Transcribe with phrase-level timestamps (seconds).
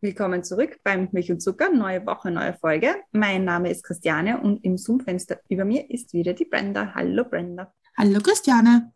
[0.00, 2.94] Willkommen zurück beim Milch und Zucker, neue Woche, neue Folge.
[3.10, 6.94] Mein Name ist Christiane und im Zoom-Fenster über mir ist wieder die Brenda.
[6.94, 7.74] Hallo Brenda.
[7.96, 8.92] Hallo Christiane.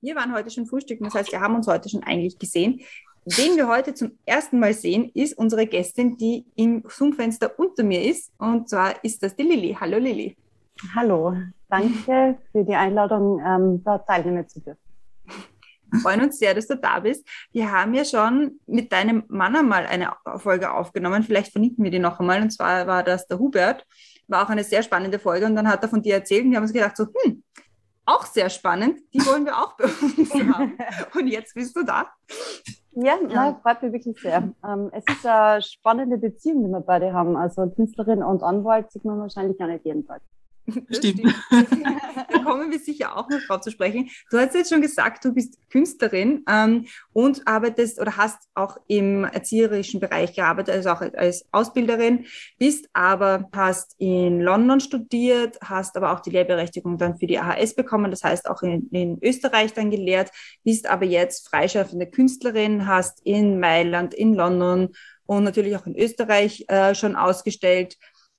[0.00, 2.80] Wir waren heute schon frühstücken, das heißt, wir haben uns heute schon eigentlich gesehen.
[3.26, 8.02] Wen wir heute zum ersten Mal sehen, ist unsere Gästin, die im Zoom-Fenster unter mir
[8.02, 8.32] ist.
[8.38, 9.76] Und zwar ist das die Lilly.
[9.78, 10.34] Hallo Lilly.
[10.94, 11.36] Hallo,
[11.68, 14.85] danke für die Einladung, ähm, da teilnehmen zu dürfen.
[15.96, 17.26] Wir freuen uns sehr, dass du da bist.
[17.52, 21.22] Wir haben ja schon mit deinem Mann einmal eine Folge aufgenommen.
[21.22, 22.42] Vielleicht verlinken wir die noch einmal.
[22.42, 23.84] Und zwar war das der Hubert.
[24.28, 25.46] War auch eine sehr spannende Folge.
[25.46, 26.44] Und dann hat er von dir erzählt.
[26.44, 27.42] Und wir haben uns gedacht, so, hm,
[28.04, 29.00] auch sehr spannend.
[29.12, 30.78] Die wollen wir auch bei uns haben.
[31.14, 32.06] Und jetzt bist du da.
[32.92, 33.58] Ja, ja.
[33.62, 34.54] freut mich wirklich sehr.
[34.64, 37.36] Ähm, es ist eine spannende Beziehung, die wir beide haben.
[37.36, 40.22] Also Künstlerin und Anwalt sieht man wahrscheinlich gar nicht jeden Tag.
[40.90, 41.22] Stimmt.
[41.50, 44.10] da kommen wir sicher auch noch drauf zu sprechen.
[44.30, 49.24] Du hast jetzt schon gesagt, du bist Künstlerin ähm, und arbeitest oder hast auch im
[49.24, 52.26] erzieherischen Bereich gearbeitet, also auch als Ausbilderin,
[52.58, 57.74] bist aber, hast in London studiert, hast aber auch die Lehrberechtigung dann für die AHS
[57.74, 60.30] bekommen, das heißt auch in, in Österreich dann gelehrt,
[60.64, 64.90] bist aber jetzt freischaffende Künstlerin, hast in Mailand, in London
[65.26, 67.96] und natürlich auch in Österreich äh, schon ausgestellt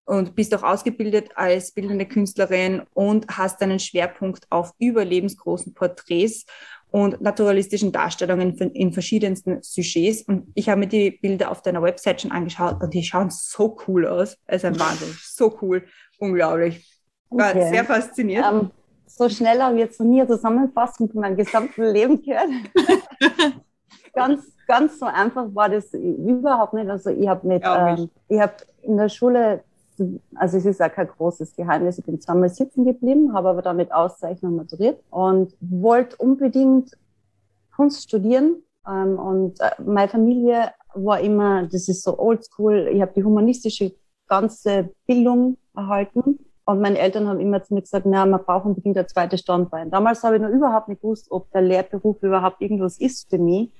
[0.07, 6.45] und bist auch ausgebildet als bildende Künstlerin und hast einen Schwerpunkt auf überlebensgroßen Porträts
[6.89, 10.21] und naturalistischen Darstellungen in verschiedensten Sujets.
[10.21, 13.77] Und ich habe mir die Bilder auf deiner Website schon angeschaut und die schauen so
[13.87, 14.37] cool aus.
[14.45, 15.13] Es ist ein Wahnsinn.
[15.21, 15.85] So cool.
[16.19, 16.89] Unglaublich.
[17.29, 17.69] War okay.
[17.69, 18.49] sehr fasziniert.
[18.49, 18.71] Um, ähm,
[19.07, 22.47] so schnell habe ich jetzt von mir Zusammenfassung von meinem gesamten Leben gehört.
[24.13, 26.89] ganz, ganz so einfach war das überhaupt nicht.
[26.89, 28.53] Also ich habe nicht, ähm, ich habe
[28.83, 29.63] in der Schule
[30.35, 31.97] also es ist ja kein großes Geheimnis.
[31.97, 36.97] Ich bin zweimal sitzen geblieben, habe aber damit Auszeichnung maturiert und wollte unbedingt
[37.75, 38.63] Kunst studieren.
[38.87, 43.93] Ähm, und äh, meine Familie war immer, das ist so oldschool, ich habe die humanistische
[44.27, 46.39] ganze Bildung erhalten.
[46.65, 49.89] Und meine Eltern haben immer zu mir gesagt, na, man braucht unbedingt ein zweites Standbein.
[49.89, 53.71] Damals habe ich noch überhaupt nicht gewusst, ob der Lehrberuf überhaupt irgendwas ist für mich.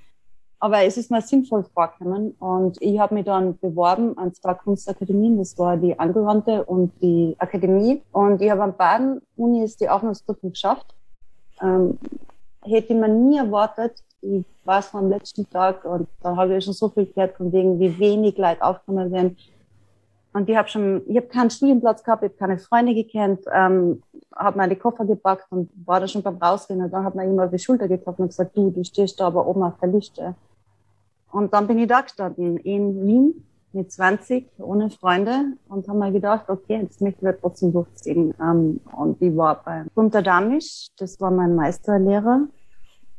[0.59, 5.37] Aber es ist mir sinnvoll vorgekommen und ich habe mich dann beworben an zwei Kunstakademien,
[5.37, 8.01] das war die Angewandte und die Akademie.
[8.11, 10.95] Und ich habe an beiden Unis die Aufnahmeprüfung geschafft.
[11.61, 11.99] Ähm,
[12.63, 14.03] hätte man nie erwartet.
[14.21, 17.51] Ich war es am letzten Tag und da habe ich schon so viel gehört von
[17.53, 19.37] wegen, wie wenig Leute aufgenommen werden.
[20.33, 24.01] Und ich habe schon, ich habe keinen Studienplatz gehabt, ich habe keine Freunde gekannt, ähm,
[24.35, 26.81] habe meine Koffer gepackt und war da schon beim Rausgehen.
[26.81, 29.27] Und dann hat man immer auf die Schulter geklopft und gesagt, du, du stehst da
[29.27, 30.35] aber oben auf der Liste.
[31.31, 36.11] Und dann bin ich da gestanden in Wien mit 20, ohne Freunde und haben mir
[36.11, 38.33] gedacht, okay, jetzt möchte ich trotzdem durchziehen.
[38.41, 42.47] Ähm, und ich war bei Gunter Damisch, das war mein Meisterlehrer.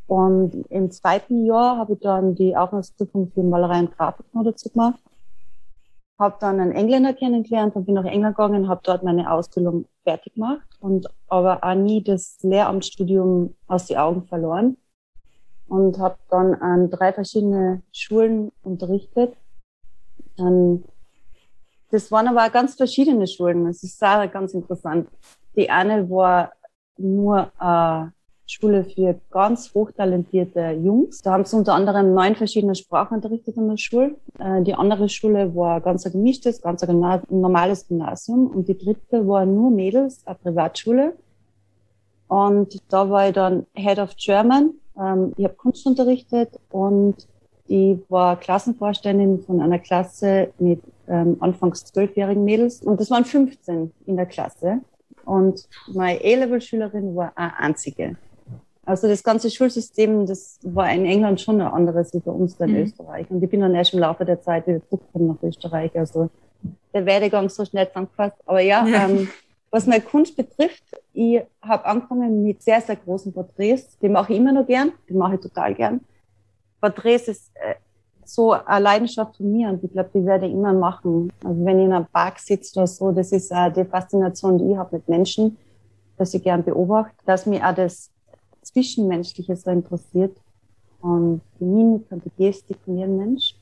[0.06, 4.70] Und im zweiten Jahr habe ich dann die Aufnahmeprüfung für Malerei und Grafik noch dazu
[4.70, 5.00] gemacht.
[6.18, 9.84] Habe dann einen Engländer kennengelernt und bin nach England gegangen und habe dort meine Ausbildung
[10.02, 14.78] fertig gemacht und aber auch nie das Lehramtsstudium aus den Augen verloren
[15.68, 19.34] und habe dann an drei verschiedene Schulen unterrichtet.
[20.38, 20.84] Ähm,
[21.90, 23.64] das waren aber ganz verschiedene Schulen.
[23.64, 25.08] Das ist auch ganz interessant.
[25.56, 26.52] Die eine war
[26.98, 28.12] nur eine
[28.46, 31.20] Schule für ganz hochtalentierte Jungs.
[31.22, 34.16] Da haben sie unter anderem neun verschiedene Sprachen unterrichtet in der Schule.
[34.38, 38.48] Äh, die andere Schule war ganz ein gemischtes, ganz ein normales Gymnasium.
[38.48, 41.14] Und die dritte war nur Mädels, eine Privatschule.
[42.26, 47.16] Und da war ich dann Head of German ähm, ich habe Kunst unterrichtet und
[47.66, 53.92] ich war Klassenvorständin von einer Klasse mit ähm, anfangs zwölfjährigen Mädels und das waren 15
[54.06, 54.80] in der Klasse.
[55.24, 58.16] Und meine A-Level-Schülerin war eine einzige.
[58.86, 62.70] Also das ganze Schulsystem, das war in England schon ein anderes wie bei uns in
[62.70, 62.76] mhm.
[62.78, 63.30] Österreich.
[63.30, 65.90] Und ich bin dann erst im Laufe der Zeit wieder zurückgekommen nach Österreich.
[65.98, 66.30] Also
[66.94, 68.36] der Werdegang so schnell zusammengefasst.
[68.46, 69.06] Aber ja, ja.
[69.06, 69.28] Ähm,
[69.70, 73.98] was meine Kunst betrifft, ich habe angefangen mit sehr, sehr großen Porträts.
[73.98, 74.92] Die mache ich immer noch gern.
[75.08, 76.00] Die mache ich total gern.
[76.80, 77.74] Porträts ist äh,
[78.24, 81.32] so eine Leidenschaft von mir und ich glaube, die werde ich immer machen.
[81.44, 84.72] Also wenn ich in einem Park sitze oder so, das ist äh, die Faszination, die
[84.72, 85.56] ich habe mit Menschen,
[86.16, 88.10] dass ich gern beobachte, dass mich auch das
[88.62, 90.36] Zwischenmenschliche so interessiert
[91.00, 93.54] und die Mimik und die Gestik von jedem Mensch.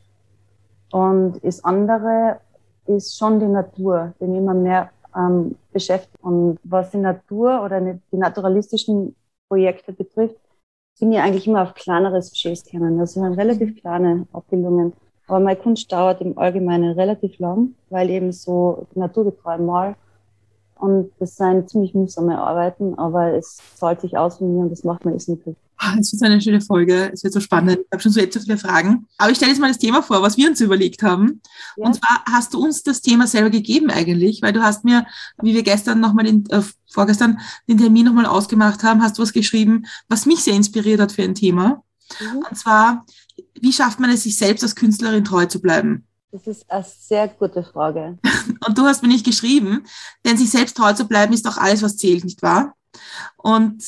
[0.91, 2.41] Und das andere
[2.87, 6.23] ist schon die Natur, die mich immer mehr ähm, beschäftigt.
[6.23, 9.17] Und was die Natur oder die naturalistischen
[9.49, 10.37] Projekte betrifft,
[10.95, 12.99] sind ja eigentlich immer auf kleinere Sujets kennen.
[12.99, 14.93] Das sind relativ kleine Abbildungen.
[15.27, 19.97] Aber meine Kunst dauert im Allgemeinen relativ lang, weil eben so naturgetreu mal.
[20.79, 24.85] Und das sind ziemlich mühsame Arbeiten, aber es zahlt sich aus von mir und das
[24.85, 25.43] macht mir ist nicht
[25.79, 27.11] Ah, es wird so eine schöne Folge.
[27.13, 27.79] Es wird so spannend.
[27.81, 29.07] Ich habe schon so etwas viele Fragen.
[29.19, 31.43] Aber ich stelle jetzt mal das Thema vor, was wir uns überlegt haben.
[31.77, 31.87] Ja.
[31.87, 35.07] Und zwar hast du uns das Thema selber gegeben eigentlich, weil du hast mir,
[35.43, 39.35] wie wir gestern nochmal, den, äh, vorgestern den Termin nochmal ausgemacht haben, hast du was
[39.35, 41.83] geschrieben, was mich sehr inspiriert hat für ein Thema.
[42.21, 42.45] Mhm.
[42.49, 43.05] Und zwar,
[43.61, 46.06] wie schafft man es, sich selbst als Künstlerin treu zu bleiben?
[46.33, 48.19] Das ist eine sehr gute Frage.
[48.67, 49.87] Und du hast mir nicht geschrieben,
[50.25, 52.75] denn sich selbst treu zu bleiben ist doch alles, was zählt, nicht wahr?
[53.37, 53.83] Und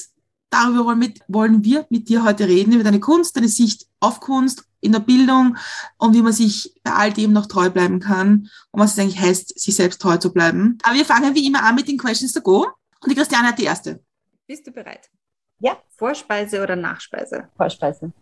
[0.50, 4.20] Darüber wollen, mit, wollen wir mit dir heute reden, über deine Kunst, deine Sicht auf
[4.20, 5.56] Kunst, in der Bildung
[5.98, 9.20] und wie man sich bei all dem noch treu bleiben kann und was es eigentlich
[9.20, 10.78] heißt, sich selbst treu zu bleiben.
[10.84, 12.68] Aber wir fangen wie immer an mit den Questions to go
[13.00, 14.00] und die Christiane hat die erste.
[14.46, 15.10] Bist du bereit?
[15.58, 15.76] Ja.
[15.96, 17.48] Vorspeise oder Nachspeise?
[17.56, 18.12] Vorspeise.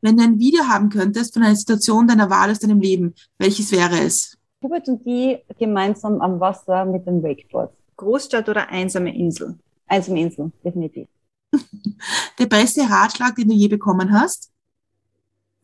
[0.00, 3.72] Wenn du ein Video haben könntest von einer Situation deiner Wahl aus deinem Leben, welches
[3.72, 4.36] wäre es?
[4.62, 7.72] Hubert und die gemeinsam am Wasser mit dem Wakeboard.
[7.96, 9.58] Großstadt oder einsame Insel?
[9.86, 11.08] Einsame Insel, definitiv.
[12.38, 14.50] Der beste Ratschlag, den du je bekommen hast?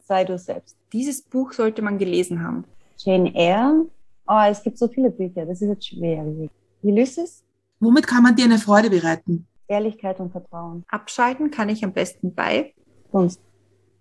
[0.07, 0.77] Sei du selbst.
[0.93, 2.65] Dieses Buch sollte man gelesen haben.
[2.99, 3.87] Jane Eyre.
[4.27, 6.51] Oh, es gibt so viele Bücher, das ist jetzt schwierig.
[6.83, 7.43] Ulysses?
[7.81, 9.47] Womit kann man dir eine Freude bereiten?
[9.67, 10.85] Ehrlichkeit und Vertrauen.
[10.89, 12.75] Abschalten kann ich am besten bei
[13.11, 13.41] Kunst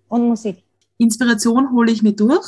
[0.09, 0.63] und Musik.
[0.97, 2.45] Inspiration hole ich mir durch?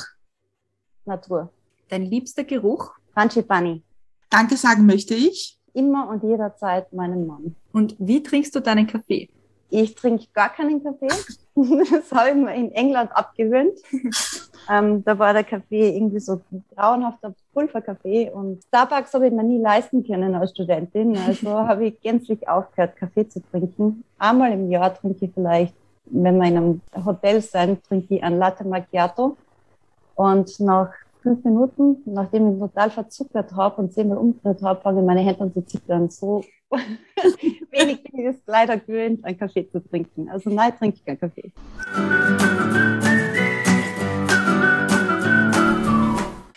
[1.06, 1.50] Natur.
[1.88, 2.92] Dein liebster Geruch?
[3.14, 3.82] Frangipani.
[4.30, 5.62] Danke sagen möchte ich?
[5.74, 7.56] immer und jederzeit meinen Mann.
[7.74, 9.30] Und wie trinkst du deinen Kaffee?
[9.70, 11.08] Ich trinke gar keinen Kaffee.
[11.54, 13.78] Das habe ich mir in England abgewöhnt.
[14.70, 19.44] ähm, da war der Kaffee irgendwie so ein grauenhafter Pulverkaffee und Starbucks habe ich mir
[19.44, 21.18] nie leisten können als Studentin.
[21.18, 24.06] Also habe ich gänzlich aufgehört, Kaffee zu trinken.
[24.18, 25.76] Einmal im Jahr trinke ich vielleicht,
[26.12, 29.38] wenn wir in einem Hotel sind, trinke ich ein Latte Macchiato.
[30.16, 30.92] Und nach
[31.22, 35.54] fünf Minuten, nachdem ich total verzuckert habe und zehnmal umgedreht habe, fangen meine Hände an
[35.54, 36.10] zu zittern.
[36.10, 36.44] So
[37.72, 40.30] wenig bin ich es leider gewöhnt, einen Kaffee zu trinken.
[40.30, 41.52] Also nein, trinke ich keinen Kaffee.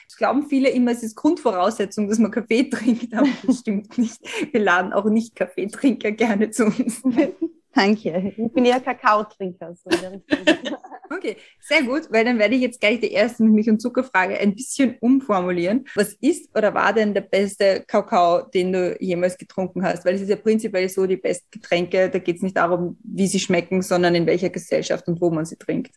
[0.09, 4.21] Das glauben viele immer, es ist Grundvoraussetzung, dass man Kaffee trinkt, aber das stimmt nicht.
[4.53, 7.03] Wir laden auch nicht Kaffeetrinker gerne zu uns.
[7.75, 8.33] Danke.
[8.37, 9.75] Ich bin eher Kakaotrinker.
[9.75, 9.91] So
[11.11, 14.55] okay, sehr gut, weil dann werde ich jetzt gleich die erste Milch- und Zuckerfrage ein
[14.55, 15.85] bisschen umformulieren.
[15.97, 20.05] Was ist oder war denn der beste Kakao, den du jemals getrunken hast?
[20.05, 23.27] Weil es ist ja prinzipiell so, die besten Getränke, da geht es nicht darum, wie
[23.27, 25.95] sie schmecken, sondern in welcher Gesellschaft und wo man sie trinkt.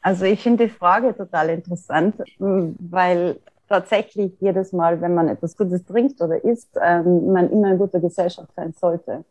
[0.00, 5.84] Also ich finde die Frage total interessant, weil tatsächlich jedes Mal, wenn man etwas Gutes
[5.84, 9.24] trinkt oder isst, ähm, man immer in guter Gesellschaft sein sollte.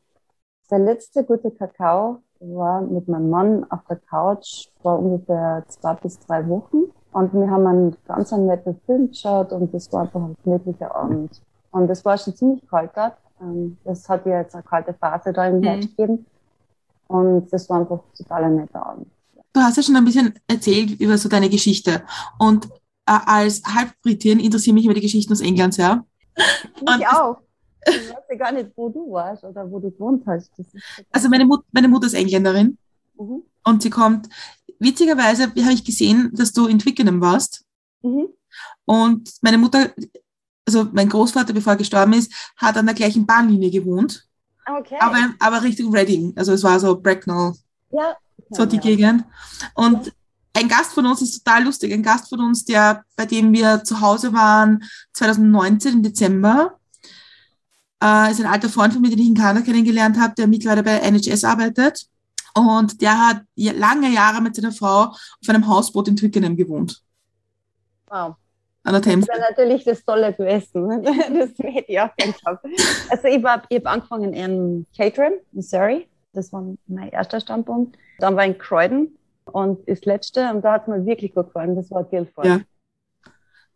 [0.70, 6.20] Der letzte gute Kakao war mit meinem Mann auf der Couch vor ungefähr zwei bis
[6.20, 6.92] drei Wochen.
[7.12, 11.42] Und wir haben einen ganz netten Film geschaut und das war einfach ein gemütlicher Abend.
[11.72, 13.18] Und es war schon ziemlich kalt dort.
[13.42, 15.82] Ähm, das hat ja jetzt eine kalte Phase da im mhm.
[15.82, 16.26] Gegeben.
[17.08, 19.08] Und das war einfach total ein netter Abend.
[19.54, 22.02] Du hast ja schon ein bisschen erzählt über so deine Geschichte.
[22.40, 22.66] Und
[23.06, 26.04] äh, als Halbbritin interessieren mich über die Geschichten aus England sehr.
[26.36, 27.38] Ich auch.
[27.86, 30.52] Ich weiß ja gar nicht, wo du warst oder wo du gewohnt hast.
[31.12, 32.78] also meine, Mut meine Mutter ist Engländerin
[33.18, 33.44] mhm.
[33.64, 34.30] und sie kommt,
[34.80, 37.64] witzigerweise habe ich gesehen, dass du in Twickenham warst.
[38.02, 38.28] Mhm.
[38.86, 39.92] Und meine Mutter,
[40.68, 44.28] also mein Großvater, bevor er gestorben ist, hat an der gleichen Bahnlinie gewohnt.
[44.66, 44.98] Okay.
[45.00, 46.34] Aber, aber Richtung Reading.
[46.36, 47.54] Also es war so Bracknell.
[47.92, 48.16] Ja.
[48.50, 48.82] So die ja.
[48.82, 49.26] Gegend.
[49.74, 50.12] Und ja.
[50.56, 51.92] ein Gast von uns ist total lustig.
[51.94, 56.80] Ein Gast von uns, der, bei dem wir zu Hause waren, 2019 im Dezember,
[58.04, 60.84] äh, ist ein alter Freund von mir, den ich in Kanada kennengelernt habe, der mittlerweile
[60.84, 62.06] bei NHS arbeitet.
[62.56, 67.02] Und der hat lange Jahre mit seiner Frau auf einem Hausboot in Twickenham gewohnt.
[68.08, 68.36] Wow.
[68.84, 69.26] An der Thames.
[69.26, 70.88] Das ist natürlich das Tolle gewesen.
[70.88, 71.02] Ne?
[71.34, 72.66] Das hätte ich auch gern gehabt.
[73.10, 76.08] Also ich, war, ich habe angefangen in Caterham, Missouri.
[76.34, 77.98] Das war mein erster Standpunkt.
[78.20, 79.08] Dann war ich in Croydon
[79.46, 80.52] und das letzte.
[80.52, 81.76] Und da hat es mir wirklich gut gefallen.
[81.76, 82.46] Das war Guildford.
[82.46, 82.62] Ja.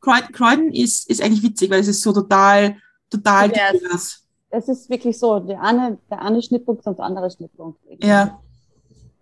[0.02, 2.76] Croydon ist, ist eigentlich witzig, weil es ist so total
[3.10, 4.26] total ja, divers.
[4.50, 7.80] Es ist wirklich so, der eine, der eine Schnittpunkt und der andere Schnittpunkt.
[8.04, 8.40] Ja.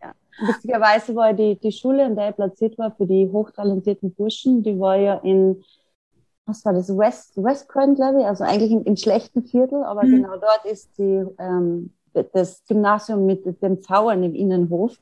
[0.01, 0.13] ja.
[0.47, 4.79] Witzigerweise war die, die Schule, in der ich platziert war für die hochtalentierten Burschen, die
[4.79, 5.63] war ja in,
[6.45, 10.23] was war das, West, West glaube ich, also eigentlich im, im schlechten Viertel, aber mhm.
[10.23, 11.91] genau dort ist die, ähm,
[12.33, 14.97] das Gymnasium mit dem Zaun im Innenhof.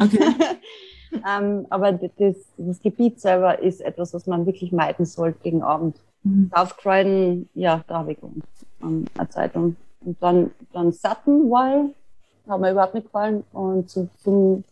[0.00, 0.34] Okay.
[1.12, 5.96] ähm, aber das, das Gebiet selber ist etwas, was man wirklich meiden sollte gegen Abend.
[6.26, 6.50] Mhm.
[6.54, 8.44] South Croydon, ja, da habe ich gewohnt.
[8.82, 9.76] ähm, eine Zeitung.
[10.00, 13.44] Und dann, dann Satten war ich, hat mir überhaupt nicht gefallen.
[13.52, 14.64] Und zum, zum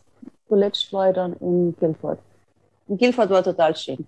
[0.48, 2.18] zuletzt war ich dann in Guildford.
[2.88, 4.06] In Guildford war total schön.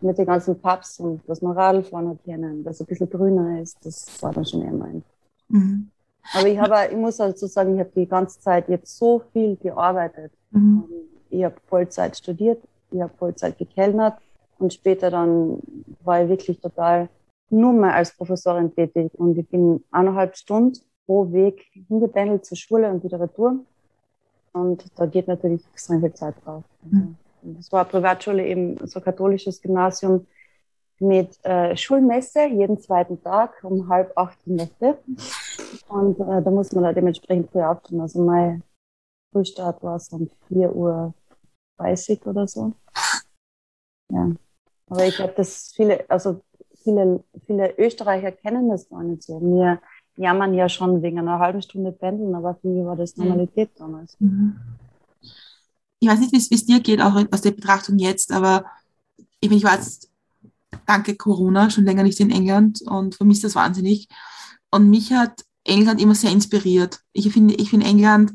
[0.00, 3.60] Mit den ganzen Pubs und dass man Radl fahren kennen, dass es ein bisschen grüner
[3.60, 5.02] ist, das war dann schon eher mein.
[5.48, 5.90] Mhm.
[6.32, 9.22] Aber ich habe, ich muss dazu also sagen, ich habe die ganze Zeit jetzt so
[9.32, 10.32] viel gearbeitet.
[10.52, 10.84] Mhm.
[11.28, 14.16] Ich habe Vollzeit studiert, ich habe Vollzeit gekellnert
[14.60, 15.58] und später dann
[16.04, 17.08] war ich wirklich total
[17.50, 22.88] nur mehr als Professorin tätig und ich bin eineinhalb Stunden pro Weg hingependelt zur Schule
[22.90, 23.56] und wieder retour.
[24.52, 26.62] Und da geht natürlich extrem viel Zeit drauf.
[26.82, 27.16] Mhm.
[27.42, 30.26] Das war eine Privatschule, eben so ein katholisches Gymnasium
[31.00, 34.94] mit äh, Schulmesse jeden zweiten Tag um halb acht in der Früh.
[35.88, 38.00] Und äh, da muss man da dementsprechend früh aufstehen.
[38.00, 38.62] Also mein
[39.32, 41.14] Frühstart war es um 4 Uhr
[41.78, 42.72] 30 oder so.
[44.12, 44.30] Ja.
[44.90, 46.42] Aber ich glaube, dass viele, also
[46.82, 49.40] viele, viele Österreicher kennen das gar nicht so.
[49.40, 49.80] Wir
[50.16, 53.24] jammern ja schon wegen einer halben Stunde pendeln, aber für mich war das mhm.
[53.24, 53.78] Normalität mhm.
[53.78, 54.16] damals.
[56.00, 58.66] Ich weiß nicht, wie es dir geht, auch aus der Betrachtung jetzt, aber
[59.40, 60.10] ich, ich war jetzt,
[60.86, 64.08] danke Corona, schon länger nicht in England und vermisse das wahnsinnig.
[64.70, 67.00] Und mich hat England immer sehr inspiriert.
[67.12, 68.32] Ich finde ich finde England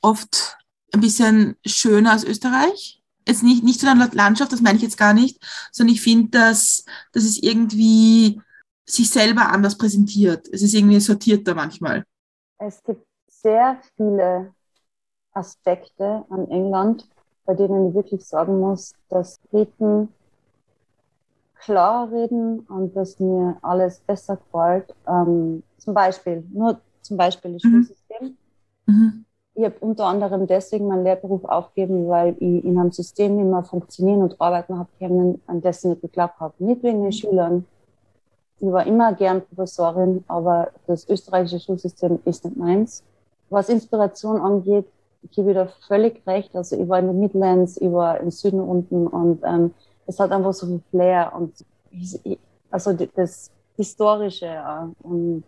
[0.00, 0.56] oft
[0.92, 3.02] ein bisschen schöner als Österreich.
[3.26, 6.30] Jetzt nicht, nicht zu der Landschaft, das meine ich jetzt gar nicht, sondern ich finde,
[6.30, 8.40] dass, dass es irgendwie
[8.84, 10.48] sich selber anders präsentiert.
[10.52, 12.04] Es ist irgendwie sortierter manchmal.
[12.58, 14.54] Es gibt sehr viele
[15.32, 17.08] Aspekte an England,
[17.44, 20.08] bei denen ich wirklich sagen muss, dass Briten
[21.54, 24.94] klar reden und dass mir alles besser gefällt.
[25.06, 27.70] Ähm, zum Beispiel, nur zum Beispiel das mhm.
[27.70, 28.36] Schulsystem.
[28.86, 29.25] Mhm.
[29.58, 33.62] Ich habe unter anderem deswegen meinen Lehrberuf aufgegeben, weil ich in einem System nicht mehr
[33.62, 36.52] funktionieren und arbeiten habe können, an dessen ich geglaubt habe.
[36.58, 37.64] Nicht wegen den Schülern.
[38.60, 43.02] Ich war immer gern Professorin, aber das österreichische Schulsystem ist nicht meins.
[43.48, 44.84] Was Inspiration angeht,
[45.22, 46.54] ich gebe wieder völlig recht.
[46.54, 49.72] Also ich war in den Midlands, ich war im Süden unten und ähm,
[50.06, 51.52] es hat einfach so viel Flair und
[52.70, 54.62] also das Historische.
[55.02, 55.44] Und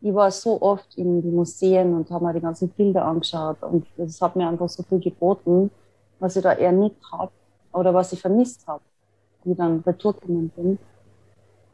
[0.00, 3.86] ich war so oft in den Museen und habe mir die ganzen Bilder angeschaut und
[3.96, 5.70] das hat mir einfach so viel geboten,
[6.18, 7.32] was ich da eher nicht habe
[7.72, 8.82] oder was ich vermisst habe,
[9.44, 10.78] wie dann retour gekommen bin.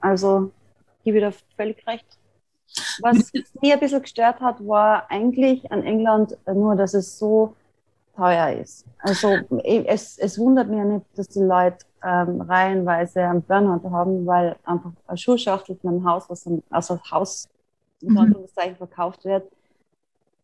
[0.00, 0.50] Also
[1.04, 2.06] gebe ich da völlig recht.
[3.00, 7.54] Was mir ein bisschen gestört hat, war eigentlich an England nur, dass es so
[8.16, 8.86] teuer ist.
[8.98, 14.56] Also es, es wundert mich nicht, dass die Leute ähm, reihenweise einen Burnout haben, weil
[14.64, 17.48] einfach eine Schulschachtel von einem Haus, was dann, also Haus
[18.02, 19.50] in Anführungszeichen verkauft wird,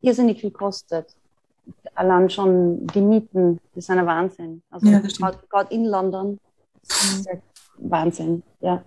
[0.00, 1.14] irrsinnig viel kostet.
[1.94, 4.62] Allein schon die Mieten, das ist ein Wahnsinn.
[4.70, 5.00] Also ja,
[5.50, 6.38] gerade in London,
[7.26, 7.38] ja
[7.78, 8.84] Wahnsinn, ja.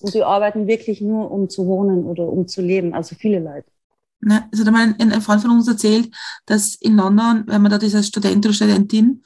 [0.00, 3.66] Und die arbeiten wirklich nur, um zu wohnen oder um zu leben, also viele Leute.
[4.20, 6.14] Ne, es hat einmal ein, ein Freund von uns erzählt,
[6.46, 9.22] dass in London, wenn man dort ist als Student oder Studentin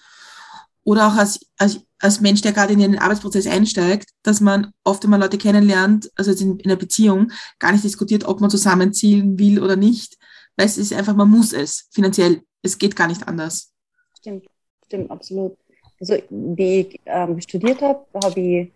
[0.84, 5.04] oder auch als, als, als Mensch, der gerade in den Arbeitsprozess einsteigt, dass man oft
[5.04, 9.62] einmal Leute kennenlernt, also in, in einer Beziehung, gar nicht diskutiert, ob man zusammenziehen will
[9.62, 10.16] oder nicht,
[10.57, 12.42] weil es ist einfach, man muss es finanziell.
[12.62, 13.73] Es geht gar nicht anders.
[14.19, 14.47] Stimmt,
[14.87, 15.57] stimmt, absolut.
[16.00, 18.73] Also, wie ich ähm, studiert habe, habe ich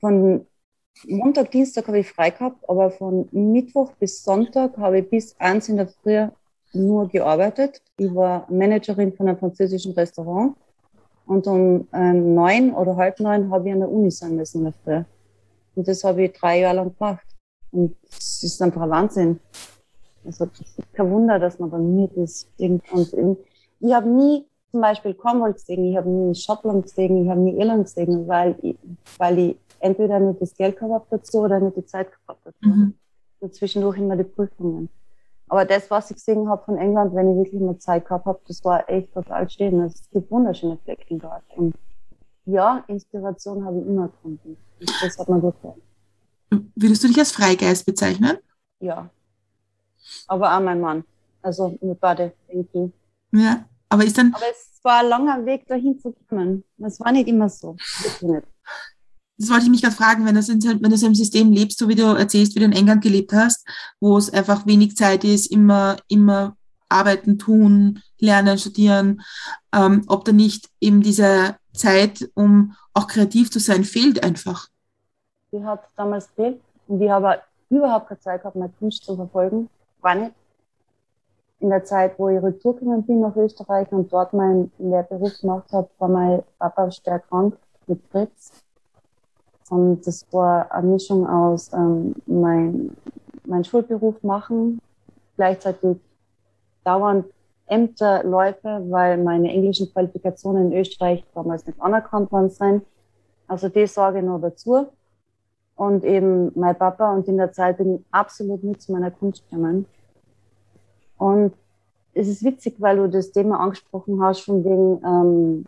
[0.00, 0.46] von
[1.06, 5.68] Montag, Dienstag habe ich frei gehabt, aber von Mittwoch bis Sonntag habe ich bis eins
[5.68, 6.28] in der Früh
[6.72, 7.80] nur gearbeitet.
[7.96, 10.56] Ich war Managerin von einem französischen Restaurant
[11.30, 14.64] und um äh, neun oder halb neun habe ich an der Uni sein müssen in
[14.64, 15.04] der Früh.
[15.76, 17.24] Und das habe ich drei Jahre lang gemacht.
[17.70, 19.38] Und es ist einfach ein Wahnsinn.
[20.24, 20.48] Also
[20.92, 22.48] kein Wunder, dass man dann mit ist.
[22.58, 22.82] Und
[23.78, 27.56] ich habe nie zum Beispiel Cornwall gesehen, ich habe nie Schottland gesehen, ich habe nie
[27.56, 28.76] Irland gesehen, weil ich,
[29.16, 32.68] weil ich entweder nicht das Geld gehabt dazu oder nicht die Zeit gehabt dazu.
[32.68, 32.94] Mhm.
[33.38, 34.88] Und zwischendurch immer die Prüfungen.
[35.50, 38.40] Aber das, was ich gesehen habe von England, wenn ich wirklich mal Zeit gehabt habe,
[38.46, 39.80] das war echt total schön.
[39.80, 41.42] Es gibt wunderschöne Flecken dort.
[41.56, 41.74] Und
[42.44, 44.56] ja, Inspiration habe ich immer gefunden.
[44.78, 45.82] Das hat mir gefallen.
[46.76, 48.38] Würdest du dich als Freigeist bezeichnen?
[48.78, 49.10] Ja.
[50.28, 51.02] Aber auch mein Mann.
[51.42, 52.92] Also mit beide irgendwie.
[53.32, 54.32] Ja, aber ist dann.
[54.32, 56.62] Aber es war ein langer Weg dahin zu kommen.
[56.78, 57.74] Es war nicht immer so.
[57.74, 58.46] Wirklich nicht
[59.40, 61.88] das wollte ich mich gerade fragen, wenn du, wenn du so im System lebst, so
[61.88, 63.66] wie du erzählst, wie du in England gelebt hast,
[63.98, 66.56] wo es einfach wenig Zeit ist, immer, immer
[66.90, 69.22] arbeiten, tun, lernen, studieren,
[69.74, 74.68] ähm, ob da nicht eben diese Zeit, um auch kreativ zu sein, fehlt einfach.
[75.52, 79.70] Die hat damals gefehlt und ich habe überhaupt keine Zeit gehabt, meine Kunst zu verfolgen.
[80.02, 80.34] War nicht.
[81.60, 85.88] In der Zeit, wo ich retourgekommen bin nach Österreich und dort meinen Lehrberuf gemacht habe,
[85.98, 87.56] war mein Papa schwer krank
[87.86, 88.52] mit Fritz
[89.70, 92.90] Und das war eine Mischung aus ähm, mein,
[93.46, 94.80] mein Schulberuf machen,
[95.36, 95.96] gleichzeitig
[96.84, 97.26] dauernd
[97.66, 102.84] Ämterläufe, weil meine englischen Qualifikationen in Österreich damals nicht anerkannt worden sind.
[103.46, 104.88] Also die Sorge noch dazu.
[105.76, 109.48] Und eben mein Papa und in der Zeit bin ich absolut nicht zu meiner Kunst
[109.48, 109.86] gekommen.
[111.16, 111.54] Und
[112.12, 115.66] es ist witzig, weil du das Thema angesprochen hast, von wegen ähm,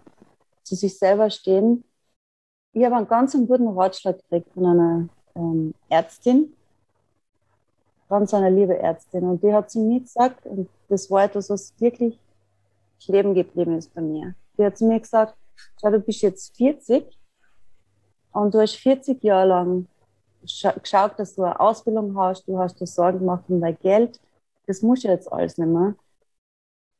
[0.65, 1.85] zu sich selber stehen.
[2.73, 6.55] Ich habe einen ganz guten Ratschlag gekriegt von einer ähm, Ärztin,
[8.09, 9.25] ganz eine liebe Ärztin.
[9.25, 12.19] Und die hat zu mir gesagt, und das war etwas, was wirklich
[13.05, 14.35] kleben geblieben ist bei mir.
[14.57, 15.35] Die hat zu mir gesagt,
[15.81, 17.05] schau, du bist jetzt 40
[18.33, 19.87] und du hast 40 Jahre lang
[20.41, 24.19] geschaut, dass du eine Ausbildung hast, du hast dir Sorgen gemacht um dein Geld.
[24.67, 25.95] Das muss jetzt alles nicht mehr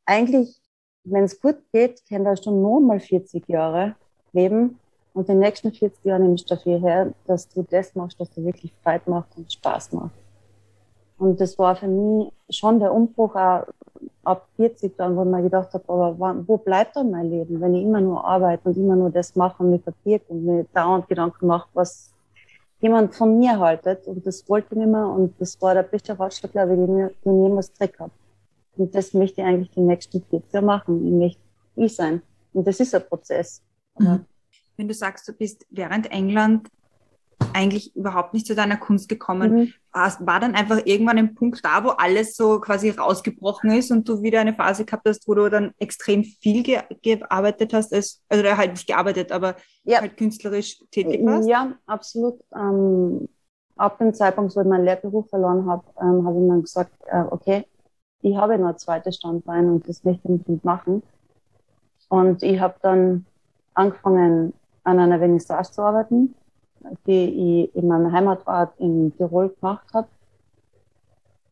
[0.05, 0.61] eigentlich,
[1.03, 3.95] wenn es gut geht, kann da schon nur mal 40 Jahre
[4.31, 4.79] leben
[5.13, 8.43] und die nächsten 40 Jahre nimmst du dafür her, dass du das machst, was dir
[8.43, 10.11] wirklich Freude macht und Spaß macht.
[11.17, 13.65] Und das war für mich schon der Umbruch auch
[14.23, 17.75] ab 40 dann, wo ich mir gedacht habe, aber wo bleibt dann mein Leben, wenn
[17.75, 21.07] ich immer nur arbeite und immer nur das mache und mich verbirgt und mir dauernd
[21.07, 22.11] Gedanken mache, was
[22.81, 24.07] jemand von mir haltet.
[24.07, 27.07] Und das wollte ich nicht mehr und das war der beste Ratschlag, glaube ich, den
[27.07, 28.11] ich jemals gekriegt habe.
[28.75, 31.05] Und das möchte ich eigentlich die nächsten 40 Jahre machen.
[31.05, 31.41] Ich möchte
[31.75, 32.21] ich sein.
[32.53, 33.61] Und das ist ein Prozess.
[33.97, 34.25] Mhm.
[34.77, 36.69] Wenn du sagst, du bist während England
[37.53, 39.73] eigentlich überhaupt nicht zu deiner Kunst gekommen, mhm.
[39.91, 44.21] war dann einfach irgendwann ein Punkt da, wo alles so quasi rausgebrochen ist und du
[44.21, 48.43] wieder eine Phase gehabt hast, wo du dann extrem viel ge gearbeitet hast, als, also
[48.43, 50.01] halt nicht gearbeitet, aber ja.
[50.01, 51.47] halt künstlerisch tätig warst?
[51.47, 52.39] Ja, absolut.
[52.55, 53.27] Ähm,
[53.75, 57.23] ab dem Zeitpunkt, wo ich meinen Lehrberuf verloren habe, ähm, habe ich dann gesagt, äh,
[57.29, 57.65] okay,
[58.21, 61.03] ich habe noch ein zweites Standbein und das möchte ich unbedingt machen.
[62.09, 63.25] Und ich habe dann
[63.73, 64.53] angefangen,
[64.83, 66.35] an einer Vernissage zu arbeiten,
[67.07, 70.07] die ich in meinem Heimatort in Tirol gemacht habe.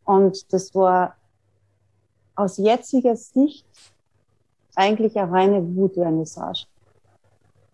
[0.03, 1.15] Und das war
[2.35, 3.65] aus jetziger Sicht
[4.75, 6.65] eigentlich eine reine Wutvernissage.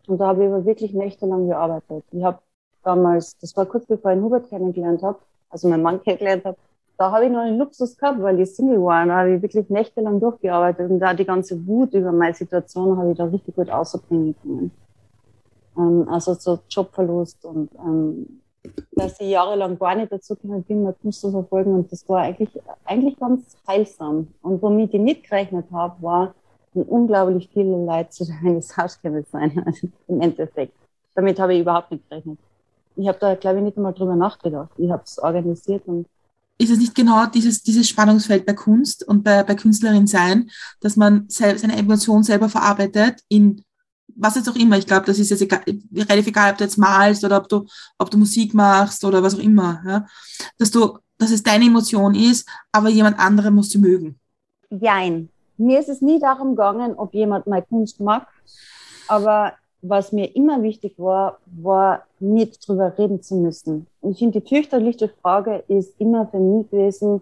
[0.08, 2.04] Und da habe ich aber wirklich nächtelang gearbeitet.
[2.12, 2.40] Ich habe
[2.84, 6.58] damals, das war kurz bevor ich Hubert kennengelernt habe, also meinen Mann kennengelernt habe,
[6.98, 9.06] da habe ich noch einen Luxus gehabt, weil ich Single war.
[9.06, 13.12] Da habe ich wirklich nächtelang durchgearbeitet und da die ganze Wut über meine Situation habe
[13.12, 14.72] ich da richtig gut ausbringen können.
[15.78, 18.42] Ähm, also so Jobverlust und ähm,
[18.92, 22.22] dass ich jahrelang gar nicht dazu gekommen bin, meine Kunst zu verfolgen und das war
[22.22, 22.50] eigentlich,
[22.86, 24.28] eigentlich ganz heilsam.
[24.42, 26.34] Und womit ich nicht gerechnet habe, war,
[26.74, 29.52] wie unglaublich viele Leute zu eines Hauskämmer sein,
[30.08, 30.74] im Endeffekt.
[31.16, 32.38] Damit habe ich überhaupt nicht gerechnet.
[32.96, 34.72] Ich habe da, glaube ich, nicht einmal drüber nachgedacht.
[34.78, 36.08] Ich habe es organisiert und
[36.60, 40.96] ist es nicht genau dieses, dieses Spannungsfeld bei Kunst und bei, bei Künstlerin sein, dass
[40.96, 43.64] man sel seine Emotion selber verarbeitet in
[44.16, 44.78] was jetzt auch immer.
[44.78, 45.62] Ich glaube, das ist jetzt egal,
[45.94, 47.66] relativ egal, ob du jetzt malst oder ob du,
[47.98, 49.82] ob du Musik machst oder was auch immer.
[49.86, 50.06] Ja?
[50.58, 54.20] Dass du, dass es deine Emotion ist, aber jemand andere muss sie mögen.
[54.70, 55.30] Jein.
[55.58, 58.28] Mir ist es nie darum gegangen, ob jemand meine Kunst mag,
[59.08, 63.88] aber was mir immer wichtig war, war nicht drüber reden zu müssen.
[64.02, 67.22] Und ich finde, die fürchterlichste Frage ist immer für mich gewesen,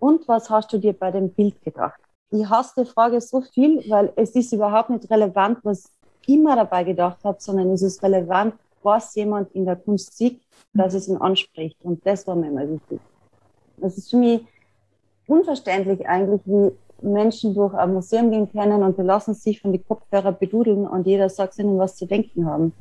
[0.00, 2.00] und was hast du dir bei dem Bild gedacht?
[2.30, 5.90] Ich hasse die Frage so viel, weil es ist überhaupt nicht relevant, was
[6.28, 10.40] immer dabei gedacht habe, sondern es ist relevant, was jemand in der Kunst sieht,
[10.72, 11.76] dass es ihn anspricht.
[11.82, 13.00] Und das war mir immer wichtig.
[13.78, 14.44] Das ist für mich
[15.26, 19.86] unverständlich eigentlich, wie Menschen durch ein Museum gehen können und die lassen sich von den
[19.86, 22.72] Kopfhörer bedudeln und jeder sagt ihnen, was zu denken haben.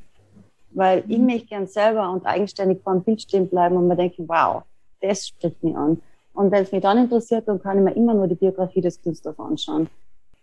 [0.71, 4.27] Weil ich möchte gern selber und eigenständig vor dem Bild stehen bleiben und mir denken,
[4.27, 4.63] wow,
[5.01, 6.01] das spricht mich an.
[6.33, 9.01] Und wenn es mich dann interessiert, dann kann ich mir immer nur die Biografie des
[9.01, 9.89] Künstlers anschauen.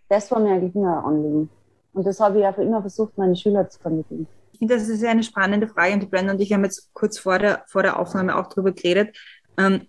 [0.09, 1.51] Das war mir eigentlich immer ein Anliegen.
[1.95, 4.27] Und das habe ich einfach immer versucht, meine Schüler zu vermitteln.
[4.53, 7.19] Ich finde, das ist eine spannende Frage und die Brenda und ich haben jetzt kurz
[7.19, 9.17] vor der, vor der Aufnahme auch darüber geredet.
[9.57, 9.87] Ähm,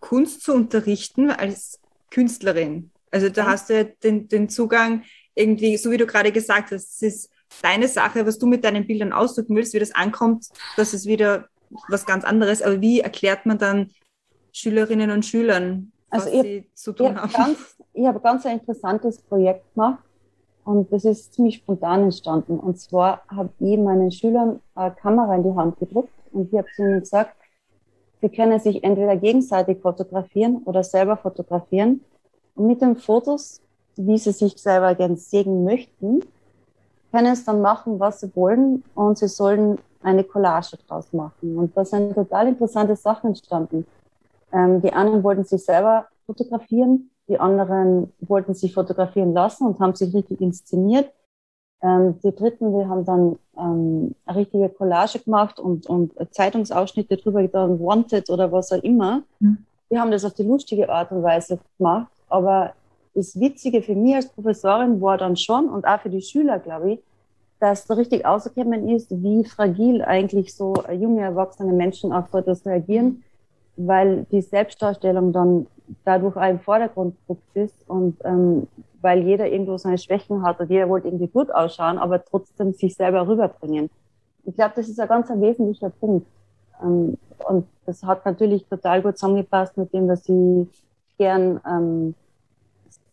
[0.00, 1.78] Kunst zu unterrichten als
[2.10, 5.02] Künstlerin, also da hast du den, den Zugang
[5.34, 7.30] irgendwie, so wie du gerade gesagt hast, es ist
[7.62, 11.48] deine Sache, was du mit deinen Bildern ausdrücken willst, wie das ankommt, das ist wieder
[11.88, 12.62] was ganz anderes.
[12.62, 13.90] Aber wie erklärt man dann
[14.52, 17.32] Schülerinnen und Schülern, was also sie hab, zu tun ich haben?
[17.32, 20.04] Ganz, ich habe ganz ein interessantes Projekt gemacht
[20.64, 22.58] und das ist ziemlich spontan entstanden.
[22.58, 26.68] Und zwar habe ich meinen Schülern eine Kamera in die Hand gedruckt und ich habe
[26.74, 27.34] zu ihnen gesagt,
[28.20, 32.00] sie können sich entweder gegenseitig fotografieren oder selber fotografieren
[32.54, 33.60] und mit den Fotos,
[33.96, 36.20] wie sie sich selber gern sägen möchten,
[37.10, 41.56] können sie dann machen, was sie wollen und sie sollen eine Collage draus machen.
[41.56, 43.86] Und da sind total interessante Sachen entstanden.
[44.52, 49.94] Ähm, die einen wollten sich selber fotografieren, die anderen wollten sich fotografieren lassen und haben
[49.94, 51.10] sich richtig inszeniert.
[51.80, 57.40] Ähm, die Dritten, die haben dann ähm, eine richtige Collage gemacht und, und Zeitungsausschnitte drüber
[57.40, 59.22] getan, Wanted oder was auch immer.
[59.38, 59.58] Mhm.
[59.90, 62.10] Die haben das auf die lustige Art und Weise gemacht.
[62.28, 62.74] Aber
[63.14, 66.92] das Witzige für mich als Professorin war dann schon und auch für die Schüler, glaube
[66.92, 67.00] ich,
[67.60, 73.22] dass da richtig ausgekommen ist, wie fragil eigentlich so junge, erwachsene Menschen auf etwas reagieren,
[73.76, 75.66] weil die Selbstdarstellung dann
[76.04, 78.66] dadurch im Vordergrund gerückt ist und ähm,
[79.02, 82.94] weil jeder irgendwo seine Schwächen hat und jeder wollte irgendwie gut ausschauen, aber trotzdem sich
[82.94, 83.90] selber rüberbringen.
[84.44, 86.26] Ich glaube, das ist ein ganz ein wesentlicher Punkt.
[86.82, 87.16] Ähm,
[87.48, 90.66] und das hat natürlich total gut zusammengepasst mit dem, dass ich
[91.16, 92.14] gern ähm,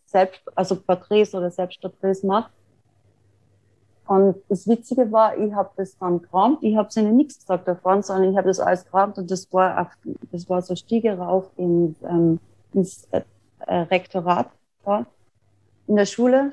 [0.06, 2.50] selbst, also Porträts oder Selbstporträts mache.
[4.06, 8.02] Und das Witzige war, ich habe das dann geräumt, ich habe ihnen nichts gesagt davon,
[8.02, 9.88] sondern ich habe das alles geräumt und das war auf,
[10.32, 12.40] das war so Stiege rauf in, ähm,
[12.72, 13.22] ins äh,
[13.66, 14.50] Rektorat
[14.84, 15.06] da,
[15.86, 16.52] in der Schule.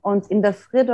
[0.00, 0.86] Und in der Früh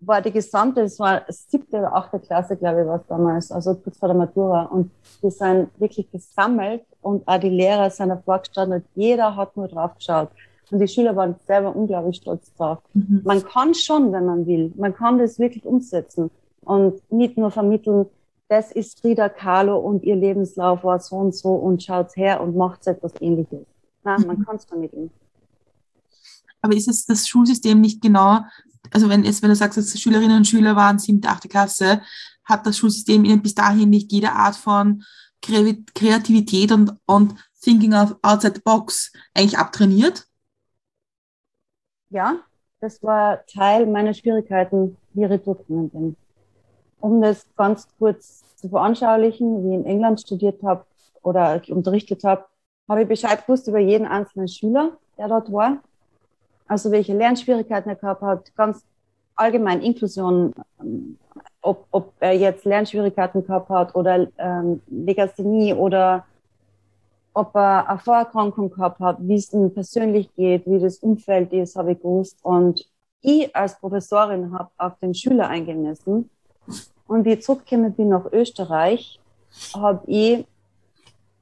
[0.00, 3.74] war die gesamte, das war siebte oder achte Klasse, glaube ich, war es damals, also
[3.74, 4.64] kurz vor der Matura.
[4.64, 4.90] Und
[5.22, 9.68] die sind wirklich gesammelt und auch die Lehrer sind davor gestanden und jeder hat nur
[9.68, 10.28] drauf geschaut.
[10.70, 12.78] Und die Schüler waren selber unglaublich stolz drauf.
[12.92, 13.22] Mhm.
[13.24, 14.72] Man kann schon, wenn man will.
[14.76, 16.30] Man kann das wirklich umsetzen
[16.62, 18.06] und nicht nur vermitteln,
[18.48, 22.56] das ist Frida Kahlo und ihr Lebenslauf war so und so und schaut her und
[22.56, 23.66] macht etwas ähnliches.
[24.04, 24.44] Nein, man mhm.
[24.44, 25.10] kann es vermitteln.
[26.60, 28.40] Aber ist es das Schulsystem nicht genau,
[28.92, 32.02] also wenn, es, wenn du sagst, dass Schülerinnen und Schüler waren, siebte, achte Klasse,
[32.44, 35.02] hat das Schulsystem ihnen bis dahin nicht jede Art von
[35.42, 40.26] Kreativität und, und Thinking outside the box eigentlich abtrainiert?
[42.10, 42.40] ja,
[42.80, 46.16] das war Teil meiner Schwierigkeiten, wie ich durchgekommen bin.
[47.00, 50.84] Um das ganz kurz zu veranschaulichen, wie ich in England studiert habe
[51.22, 52.44] oder unterrichtet habe,
[52.88, 55.78] habe ich Bescheid gewusst über jeden einzelnen Schüler, der dort war.
[56.68, 58.84] Also welche Lernschwierigkeiten er gehabt hat, ganz
[59.36, 61.18] allgemein Inklusion, ähm,
[61.62, 66.24] ob, ob er jetzt Lernschwierigkeiten gehabt hat oder ähm, Legasthenie oder
[67.34, 71.76] ob er eine Vorerkrankung gehabt hat, wie es ihm persönlich geht, wie das Umfeld ist,
[71.76, 72.38] habe ich gewusst.
[72.42, 72.88] Und
[73.20, 76.30] ich als Professorin habe auf den Schüler eingemessen.
[77.06, 79.20] Und wie ich zurückgekommen bin nach Österreich,
[79.74, 80.46] habe ich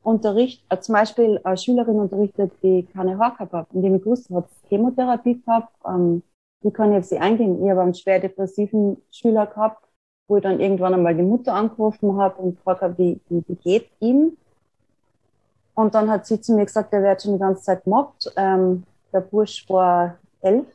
[0.02, 4.28] Unterricht, äh, zum Beispiel eine Schülerin unterrichtet, die keine Haar gehabt hat, indem ich gewusst
[4.30, 5.72] habe, Chemotherapie gehabt.
[5.86, 6.22] Ähm,
[6.60, 7.64] wie kann ich auf sie eingehen?
[7.64, 9.82] Ich habe einen schwer depressiven Schüler gehabt,
[10.28, 13.56] wo ich dann irgendwann einmal die Mutter angerufen habe und gefragt habe, wie, wie, wie
[13.56, 14.36] geht ihm?
[15.74, 18.32] Und dann hat sie zu mir gesagt, der wird schon die ganze Zeit gemobbt.
[18.36, 20.66] Ähm, der Bursch war elf,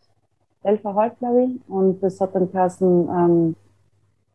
[0.63, 1.69] elfeinhalb, glaube ich.
[1.69, 3.55] Und das hat dann geheißen, ähm,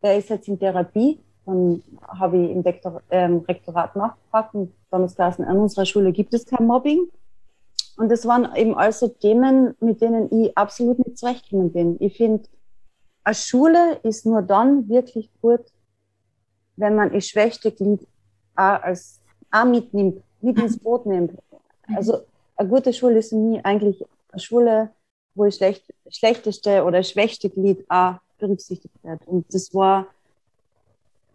[0.05, 1.19] der ist jetzt in Therapie.
[1.45, 6.11] Dann habe ich im Rektor, ähm, Rektorat nachgefragt und dann ist geheißen, an unserer Schule
[6.11, 7.07] gibt es kein Mobbing.
[7.97, 11.97] Und das waren eben also Themen, mit denen ich absolut nicht zurechtgekommen bin.
[11.99, 12.43] Ich finde,
[13.23, 15.61] eine Schule ist nur dann wirklich gut,
[16.75, 18.01] wenn man das schwächste Glied
[18.55, 21.31] auch als auch mitnimmt mit ins Boot nimmt.
[21.95, 22.19] Also
[22.57, 24.91] eine gute Schule ist für mich eigentlich eine Schule,
[25.33, 28.15] wo das schlecht, schlechteste oder schwächste Glied auch
[28.45, 29.27] berücksichtigt wird.
[29.27, 30.07] Und das war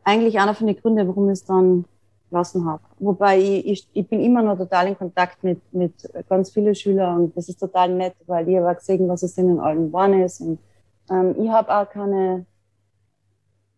[0.04, 1.84] eigentlich einer von den Gründen, warum ich es dann
[2.30, 2.82] lassen habe.
[2.98, 5.92] Wobei ich, ich, ich bin immer noch total in Kontakt mit, mit
[6.28, 9.58] ganz vielen Schülern und das ist total nett, weil ich habe gesehen, was es in
[9.58, 10.40] allen geworden ist.
[10.40, 10.58] Und
[11.10, 12.46] ähm, ich habe auch keine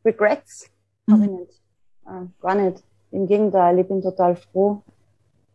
[0.04, 0.70] Regrets,
[1.06, 1.22] mhm.
[1.22, 1.60] ich nicht.
[2.06, 2.82] Äh, gar nicht.
[3.10, 4.82] Im Gegenteil, ich bin total froh,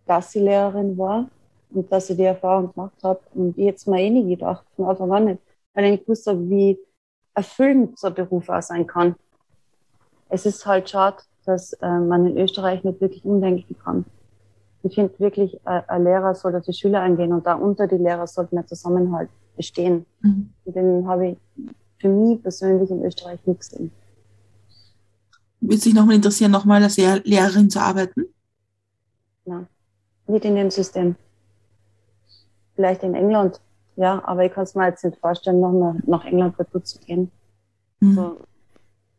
[0.05, 1.29] dass sie Lehrerin war
[1.71, 3.19] und dass ich die Erfahrung gemacht habe.
[3.33, 5.41] Und ich jetzt mal eh nicht gedacht, von Anfang an nicht,
[5.73, 6.79] weil ich nicht gewusst habe, wie
[7.37, 9.15] erfüllend so ein Beruf auch sein kann.
[10.29, 14.05] Es ist halt schade, dass äh, man in Österreich nicht wirklich umdenken kann.
[14.83, 18.27] Ich finde wirklich, äh, ein Lehrer sollte die Schüler eingehen und da unter die Lehrer
[18.27, 20.05] sollte mehr Zusammenhalt bestehen.
[20.21, 20.49] Mhm.
[20.65, 21.37] Und den habe ich
[21.99, 23.91] für mich persönlich in Österreich nicht gesehen.
[25.61, 28.25] Würde sich nochmal interessieren, nochmal als Lehrerin zu arbeiten?
[29.45, 29.65] Ja
[30.27, 31.15] nicht in dem System.
[32.75, 33.59] Vielleicht in England,
[33.97, 37.31] ja, aber ich kann es mir jetzt nicht vorstellen, noch nach, nach England zu gehen.
[37.99, 38.15] Mhm.
[38.15, 38.37] So,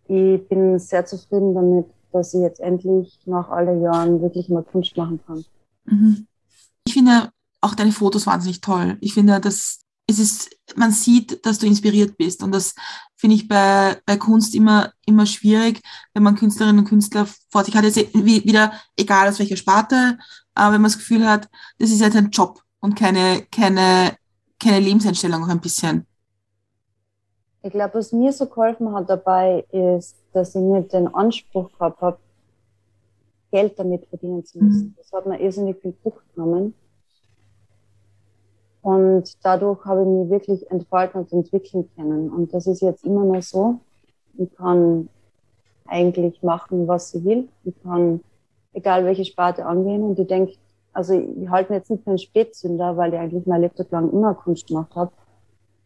[0.06, 4.62] ich bin sehr zufrieden damit, dass ich jetzt endlich nach all den Jahren wirklich mal
[4.62, 5.44] Kunst machen kann.
[5.84, 6.26] Mhm.
[6.86, 8.96] Ich finde auch deine Fotos wahnsinnig toll.
[9.00, 12.42] Ich finde, dass es ist, man sieht, dass du inspiriert bist.
[12.42, 12.74] Und das
[13.16, 15.82] finde ich bei, bei Kunst immer, immer schwierig,
[16.14, 17.84] wenn man Künstlerinnen und Künstler vor sich hat.
[17.84, 20.18] Jetzt wieder, egal aus welcher Sparte,
[20.54, 24.16] aber wenn man das Gefühl hat, das ist jetzt ein Job und keine, keine,
[24.60, 26.06] keine Lebenseinstellung auch ein bisschen.
[27.62, 32.00] Ich glaube, was mir so geholfen hat dabei, ist, dass ich nicht den Anspruch gehabt
[32.00, 32.18] habe,
[33.50, 34.88] Geld damit verdienen zu müssen.
[34.88, 34.94] Mhm.
[34.96, 36.74] Das hat mir irrsinnig viel Druck genommen.
[38.82, 42.30] Und dadurch habe ich mich wirklich entfalten und entwickeln können.
[42.30, 43.80] Und das ist jetzt immer noch so.
[44.36, 45.08] Ich kann
[45.86, 47.48] eigentlich machen, was ich will.
[47.64, 48.20] Ich kann
[48.72, 50.02] egal welche Sparte angehen.
[50.02, 50.54] Und ich denke,
[50.98, 54.10] also ich halte mich jetzt nicht für einen Spätzünder, weil ich eigentlich mein Leben lang
[54.10, 55.12] immer Kunst gemacht habe.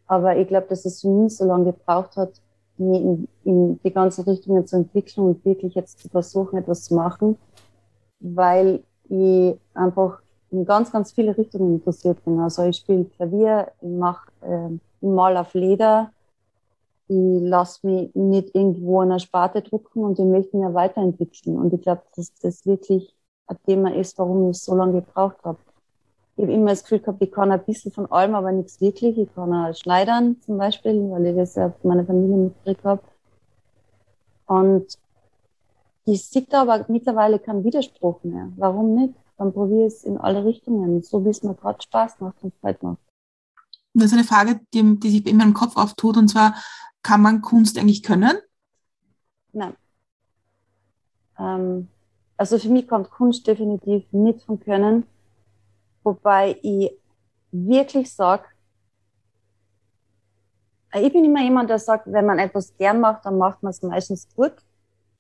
[0.07, 2.33] Aber ich glaube, dass es für mich so lange gebraucht hat,
[2.79, 6.95] mich in, in die ganzen Richtungen zu entwickeln und wirklich jetzt zu versuchen, etwas zu
[6.95, 7.37] machen,
[8.21, 12.41] weil ich einfach in ganz, ganz viele Richtungen interessiert bin.
[12.41, 16.11] Also ich spiele Klavier, ich mache, äh, mal auf Leder,
[17.09, 21.59] ich lasse mich nicht irgendwo in einer Sparte drucken und ich möchte mich ja weiterentwickeln.
[21.59, 23.15] Und ich glaube, dass das wirklich
[23.53, 25.59] ein Thema ist, warum ich so lange gebraucht habe.
[26.37, 29.19] Ich habe immer das Gefühl gehabt, ich kann ein bisschen von allem, aber nichts wirklich.
[29.19, 33.03] Ich kann auch schneidern zum Beispiel, weil ich das ja von meiner Familie mitgekriegt habe.
[34.47, 34.99] Und
[36.05, 38.49] ich sehe da aber mittlerweile keinen Widerspruch mehr.
[38.57, 39.15] Warum nicht?
[39.37, 42.55] Dann probiere ich es in alle Richtungen, so wie es mir gerade Spaß macht und
[42.61, 42.99] Freude macht.
[43.95, 46.55] Das ist eine Frage, die, die sich in meinem Kopf auftut, und zwar,
[47.03, 48.39] kann man Kunst eigentlich können?
[49.53, 49.75] Nein.
[51.39, 51.89] Ähm,
[52.43, 55.07] also für mich kommt Kunst definitiv nicht von Können,
[56.03, 56.91] wobei ich
[57.53, 58.43] wirklich sage,
[60.93, 63.81] ich bin immer jemand, der sagt, wenn man etwas gern macht, dann macht man es
[63.81, 64.55] meistens gut.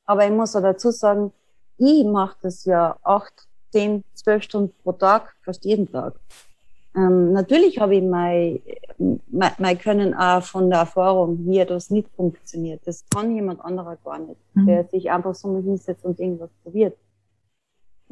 [0.05, 1.33] Aber ich muss auch dazu sagen,
[1.79, 6.15] ich mache das ja acht, zehn, zwölf Stunden pro Tag, fast jeden Tag.
[6.97, 8.61] Ähm, natürlich habe ich mein,
[9.29, 12.81] mein, mein Können auch von der Erfahrung, wie das nicht funktioniert.
[12.85, 14.67] Das kann jemand anderer gar nicht, mhm.
[14.67, 16.97] der sich einfach so mal hinsetzt und irgendwas probiert.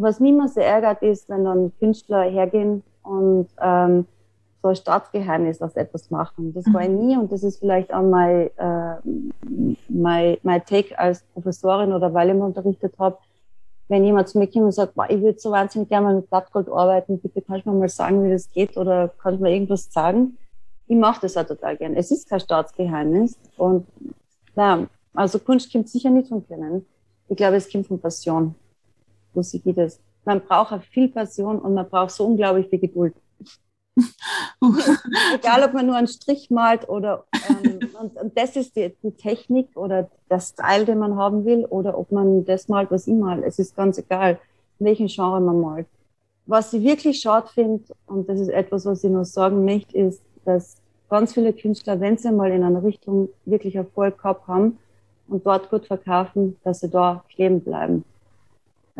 [0.00, 4.06] Was mich immer sehr ärgert, ist, wenn dann Künstler hergehen und ähm,
[4.62, 6.52] so ein Staatsgeheimnis aus etwas machen.
[6.54, 7.06] Das war ich mhm.
[7.06, 8.96] nie und das ist vielleicht auch mein, äh,
[9.88, 13.18] mein, mein Take als Professorin oder weil ich mal unterrichtet habe
[13.90, 16.68] wenn jemand zu mir kommt und sagt, ich würde so wahnsinnig gerne mal mit Blattgold
[16.68, 19.92] arbeiten, bitte kannst du mir mal sagen, wie das geht oder kannst du mir irgendwas
[19.92, 20.38] sagen?
[20.86, 21.96] Ich mache das auch total gern.
[21.96, 23.88] Es ist kein Staatsgeheimnis und
[24.54, 26.86] na, also Kunst kommt sicher nicht von Können.
[27.28, 28.54] Ich glaube, es kommt von Passion.
[29.35, 30.01] So sieht ich das.
[30.25, 33.14] Man braucht auch viel Passion und man braucht so unglaublich viel Geduld.
[35.35, 39.12] Egal, ob man nur einen Strich malt oder ähm, und, und, das ist die, die,
[39.12, 43.14] Technik oder das Style, den man haben will, oder ob man das malt, was ich
[43.14, 43.43] mal.
[43.43, 44.38] Es ist ganz egal,
[44.79, 45.87] welchen Genre man malt.
[46.47, 50.23] Was ich wirklich schade finde, und das ist etwas, was ich noch sagen möchte, ist,
[50.45, 50.77] dass
[51.09, 54.79] ganz viele Künstler, wenn sie mal in einer Richtung wirklich Erfolg gehabt haben
[55.29, 58.05] und dort gut verkaufen, dass sie da kleben bleiben.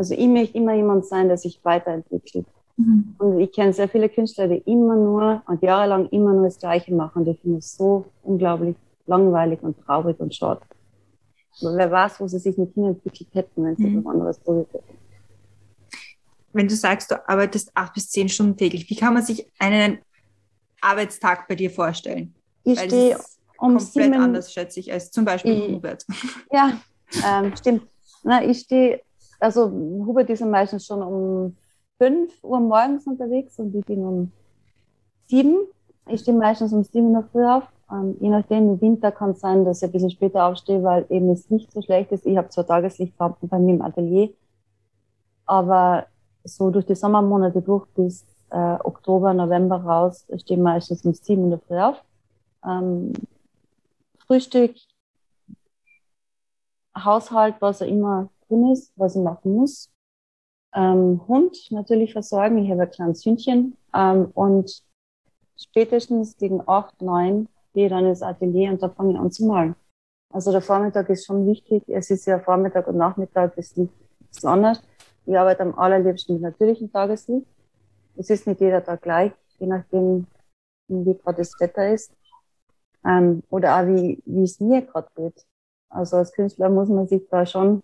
[0.01, 2.47] Also ich möchte immer jemand sein, der sich weiterentwickelt.
[2.79, 3.17] Mhm.
[3.19, 6.95] Und ich kenne sehr viele Künstler, die immer nur und jahrelang immer nur das Gleiche
[6.95, 7.27] machen.
[7.27, 10.63] Die finde ich so unglaublich langweilig und traurig und schade.
[11.61, 13.99] Aber wer weiß, wo sie sich nicht hinentwickelt hätten, wenn sie mhm.
[13.99, 14.99] etwas anderes probiert hätten.
[16.55, 19.99] Wenn du sagst, du arbeitest acht bis zehn Stunden täglich, wie kann man sich einen
[20.81, 22.35] Arbeitstag bei dir vorstellen?
[22.65, 23.19] Ich stehe
[23.59, 26.07] um komplett sieben, anders, schätze ich, als zum Beispiel ich, Hubert.
[26.51, 26.81] Ja,
[27.23, 27.83] ähm, stimmt.
[28.23, 29.03] Na, ich stehe,
[29.41, 31.57] also Hubert ist meistens schon um
[31.99, 34.33] 5 Uhr morgens unterwegs und ich bin um
[35.27, 35.57] 7.
[36.09, 37.65] Ich stehe meistens um 7 Uhr früh auf.
[37.91, 41.07] Ähm, je nachdem, im Winter kann es sein, dass ich ein bisschen später aufstehe, weil
[41.09, 42.27] eben es nicht so schlecht ist.
[42.27, 44.31] Ich habe zwar Tageslichtlampen bei mir im Atelier,
[45.47, 46.07] aber
[46.45, 51.51] so durch die Sommermonate durch bis äh, Oktober, November raus stehe ich meistens um 7
[51.51, 52.03] Uhr früh auf.
[52.65, 53.13] Ähm,
[54.27, 54.75] Frühstück,
[56.97, 59.91] Haushalt, was auch immer drin ist, was ich machen muss
[60.75, 62.59] ähm, Hund natürlich versorgen.
[62.59, 64.85] Ich habe ein kleines Hündchen ähm, und
[65.57, 69.45] spätestens gegen acht, neun gehe ich dann ins Atelier und da fange ich an zu
[69.47, 69.75] malen.
[70.33, 71.83] Also der Vormittag ist schon wichtig.
[71.89, 73.91] Es ist ja Vormittag und Nachmittag ist ein
[74.29, 74.83] bisschen anders.
[75.27, 77.47] Ich arbeite am allerliebsten mit natürlichem Tageslicht.
[78.17, 80.27] Es ist nicht jeder Tag gleich, je nachdem,
[80.89, 82.13] wie gerade das Wetter ist.
[83.05, 85.47] Ähm, oder auch wie, wie es mir gerade geht.
[85.89, 87.83] Also als Künstler muss man sich da schon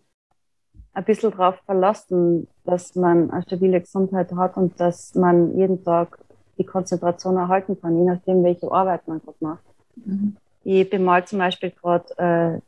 [0.97, 6.19] ein bisschen darauf verlassen, dass man eine stabile Gesundheit hat und dass man jeden Tag
[6.57, 9.65] die Konzentration erhalten kann, je nachdem, welche Arbeit man gerade macht.
[9.97, 10.37] Mhm.
[10.65, 12.61] Ich bemal zum Beispiel gerade äh,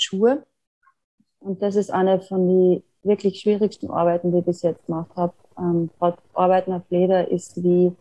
[0.00, 0.44] Schuhe
[1.40, 5.34] und das ist eine von den wirklich schwierigsten Arbeiten, die ich bis jetzt gemacht habe.
[5.58, 7.96] Ähm, gerade Arbeiten auf Leder ist wie ein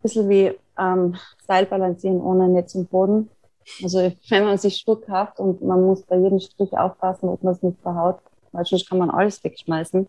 [0.00, 1.14] bisschen wie ähm,
[1.46, 3.28] Seilbalancieren ohne Netz und Boden.
[3.82, 3.98] Also
[4.30, 7.62] wenn man sich Schuhe kauft und man muss bei jedem Strich aufpassen, ob man es
[7.62, 8.20] nicht verhaut,
[8.54, 10.08] weil sonst kann man alles wegschmeißen,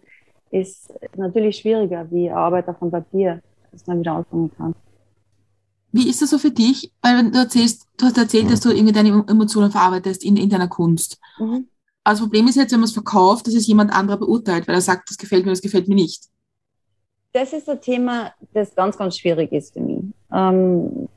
[0.52, 4.76] ist natürlich schwieriger wie Arbeiter von Papier, dass man wieder anfangen kann.
[5.92, 6.92] Wie ist das so für dich?
[7.02, 10.68] Weil du erzählst, du hast erzählt, dass du irgendwie deine Emotionen verarbeitest in, in deiner
[10.68, 11.20] Kunst.
[11.40, 11.68] Mhm.
[12.04, 14.76] Also das Problem ist jetzt, wenn man es verkauft, dass es jemand anderer beurteilt, weil
[14.76, 16.26] er sagt, das gefällt mir, das gefällt mir nicht.
[17.32, 20.04] Das ist ein Thema, das ganz, ganz schwierig ist für mich.
[20.32, 21.10] Ähm,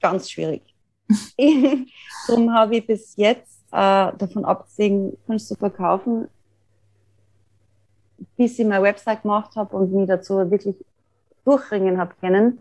[0.00, 0.62] ganz schwierig.
[2.28, 6.28] Darum habe ich bis jetzt äh, davon abgesehen, Kunst zu verkaufen,
[8.36, 10.76] bis ich meine Website gemacht habe und mich dazu wirklich
[11.44, 12.58] durchringen habe können,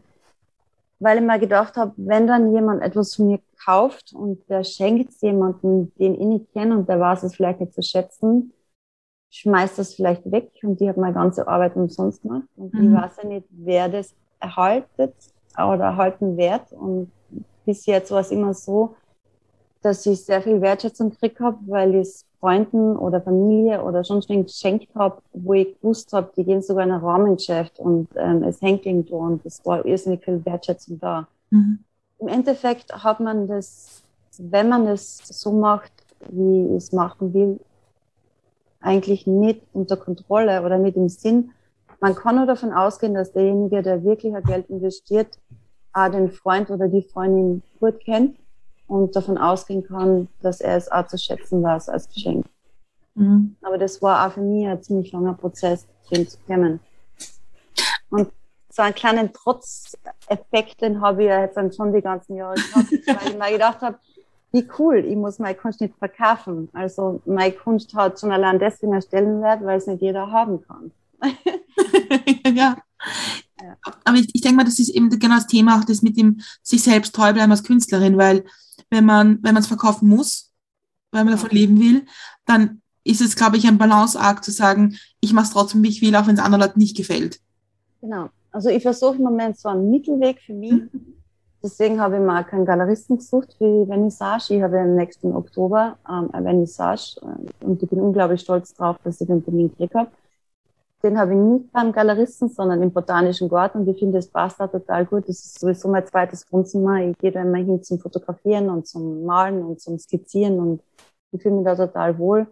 [0.99, 5.11] weil ich mir gedacht habe, wenn dann jemand etwas von mir kauft und der schenkt
[5.11, 8.53] es jemandem, den ich nicht kenne und der weiß es vielleicht nicht zu schätzen,
[9.31, 12.95] schmeißt das vielleicht weg und die hat meine ganze Arbeit umsonst gemacht und mhm.
[12.95, 15.13] ich weiß ja nicht, wer das erhaltet
[15.55, 17.11] oder erhalten wird und
[17.65, 18.95] bis jetzt war es immer so,
[19.81, 24.29] dass ich sehr viel Wertschätzung gekriegt habe, weil ich es Freunden oder Familie oder sonst
[24.29, 28.43] wen geschenkt habe, wo ich gewusst habe, die gehen sogar in ein Rahmengeschäft und ähm,
[28.43, 31.27] es hängt irgendwo und es war irrsinnig viel Wertschätzung da.
[31.49, 31.79] Mhm.
[32.19, 34.03] Im Endeffekt hat man das,
[34.37, 35.91] wenn man es so macht,
[36.29, 37.59] wie ich es machen will,
[38.81, 41.51] eigentlich nicht unter Kontrolle oder nicht im Sinn.
[41.99, 45.39] Man kann nur davon ausgehen, dass derjenige, der wirklich Geld investiert,
[45.91, 48.37] auch den Freund oder die Freundin gut kennt
[48.89, 52.45] und davon ausgehen kann, dass er es auch zu schätzen weiß als Geschenk.
[53.13, 53.55] Mhm.
[53.61, 56.79] Aber das war auch für mich ein ziemlich langer Prozess, den zu kennen.
[58.09, 58.31] Und
[58.71, 62.91] so einen kleinen Trotzeffekt, den habe ich ja jetzt dann schon die ganzen Jahre gehabt,
[62.91, 63.99] weil ich mir gedacht habe,
[64.51, 66.69] wie cool, ich muss meine Kunst nicht verkaufen.
[66.73, 70.91] Also meine Kunst hat schon allein deswegen einen Stellenwert, weil es nicht jeder haben kann.
[72.45, 72.77] ja.
[73.61, 73.77] ja.
[74.05, 76.39] Aber ich, ich denke mal, das ist eben genau das Thema, auch das mit dem
[76.63, 78.43] sich selbst treu bleiben als Künstlerin, weil
[78.89, 80.51] wenn man wenn man es verkaufen muss,
[81.11, 82.05] weil man davon leben will,
[82.45, 86.01] dann ist es, glaube ich, ein Balanceakt zu sagen, ich mache es trotzdem, wie ich
[86.01, 87.39] will, auch wenn es anderen Leuten nicht gefällt.
[88.01, 88.29] Genau.
[88.51, 90.71] Also ich versuche im Moment so einen Mittelweg für mich.
[90.71, 91.15] Mhm.
[91.61, 94.55] Deswegen habe ich mal keinen Galeristen gesucht für Vernissage.
[94.55, 98.95] Ich habe im nächsten Oktober ähm, ein Vernissage äh, und ich bin unglaublich stolz drauf,
[99.03, 100.09] dass ich den Termin gekriegt habe.
[101.01, 104.59] Den habe ich nicht beim Galeristen, sondern im Botanischen Garten und ich finde, es passt
[104.59, 105.29] da total gut.
[105.29, 106.97] Das ist sowieso mein zweites Wohnzimmer.
[107.03, 110.81] Ich gehe da immer hin zum Fotografieren und zum Malen und zum Skizzieren und
[111.31, 112.47] ich fühle mich da total wohl.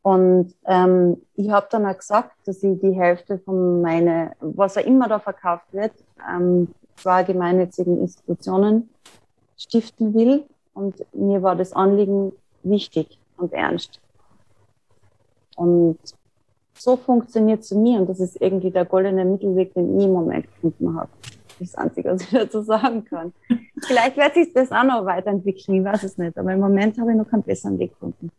[0.00, 4.84] Und ähm, ich habe dann auch gesagt, dass ich die Hälfte von meine, was auch
[4.84, 5.92] immer da verkauft wird,
[6.26, 8.88] ähm, zwei gemeinnützigen Institutionen
[9.58, 10.44] stiften will.
[10.72, 14.00] Und mir war das Anliegen wichtig und ernst.
[15.56, 15.98] Und
[16.78, 20.12] so funktioniert es zu mir und das ist irgendwie der goldene Mittelweg, den ich im
[20.12, 21.10] Moment gefunden habe.
[21.58, 23.32] Das Einzige, was ich dazu sagen kann.
[23.86, 27.10] Vielleicht wird sich das auch noch weiterentwickeln, ich weiß es nicht, aber im Moment habe
[27.10, 28.30] ich noch keinen besseren Weg gefunden.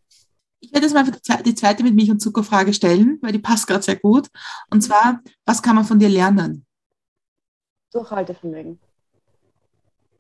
[0.62, 3.68] Ich werde jetzt mal die zweite mit Milch und Zucker Frage stellen, weil die passt
[3.68, 4.28] gerade sehr gut.
[4.70, 6.66] Und zwar, was kann man von dir lernen?
[7.92, 8.80] Durchhaltevermögen.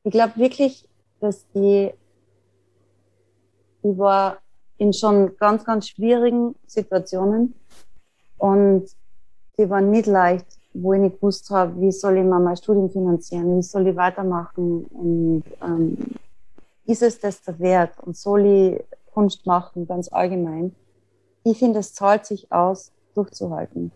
[0.03, 0.87] Ich glaube wirklich,
[1.19, 1.91] dass die,
[3.83, 4.37] die war
[4.77, 7.53] in schon ganz, ganz schwierigen Situationen
[8.39, 8.87] und
[9.57, 12.89] die waren nicht leicht, wo ich nicht gewusst habe, wie soll ich mal mein Studium
[12.89, 15.97] finanzieren, wie soll ich weitermachen und ähm,
[16.85, 20.75] ist es das der Wert und soll ich Kunst machen, ganz allgemein.
[21.43, 23.91] Ich finde, es zahlt sich aus, durchzuhalten.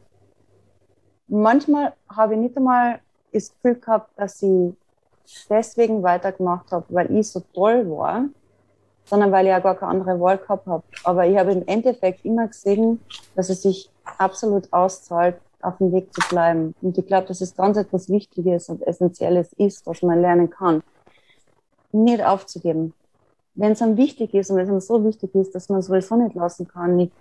[1.27, 2.99] Manchmal habe ich nicht einmal
[3.31, 4.73] das Gefühl gehabt, dass ich
[5.49, 8.25] deswegen weitergemacht habe, weil ich so toll war,
[9.05, 10.83] sondern weil ich ja gar keine andere Wahl gehabt habe.
[11.03, 12.99] Aber ich habe im Endeffekt immer gesehen,
[13.35, 16.75] dass es sich absolut auszahlt, auf dem Weg zu bleiben.
[16.81, 20.83] Und ich glaube, dass es ganz etwas Wichtiges und Essentielles ist, was man lernen kann.
[21.91, 22.93] Nicht aufzugeben.
[23.55, 26.15] Wenn es einem wichtig ist und wenn es einem so wichtig ist, dass man sowieso
[26.15, 26.99] nicht lassen kann.
[26.99, 27.11] Ich,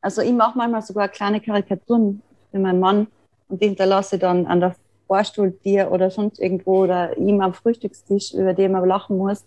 [0.00, 3.06] also ich mache manchmal sogar kleine Karikaturen für meinen Mann
[3.48, 4.74] und die hinterlasse dann an der
[5.06, 9.44] Vorstuhltier oder sonst irgendwo oder ihm am Frühstückstisch, über den man lachen muss.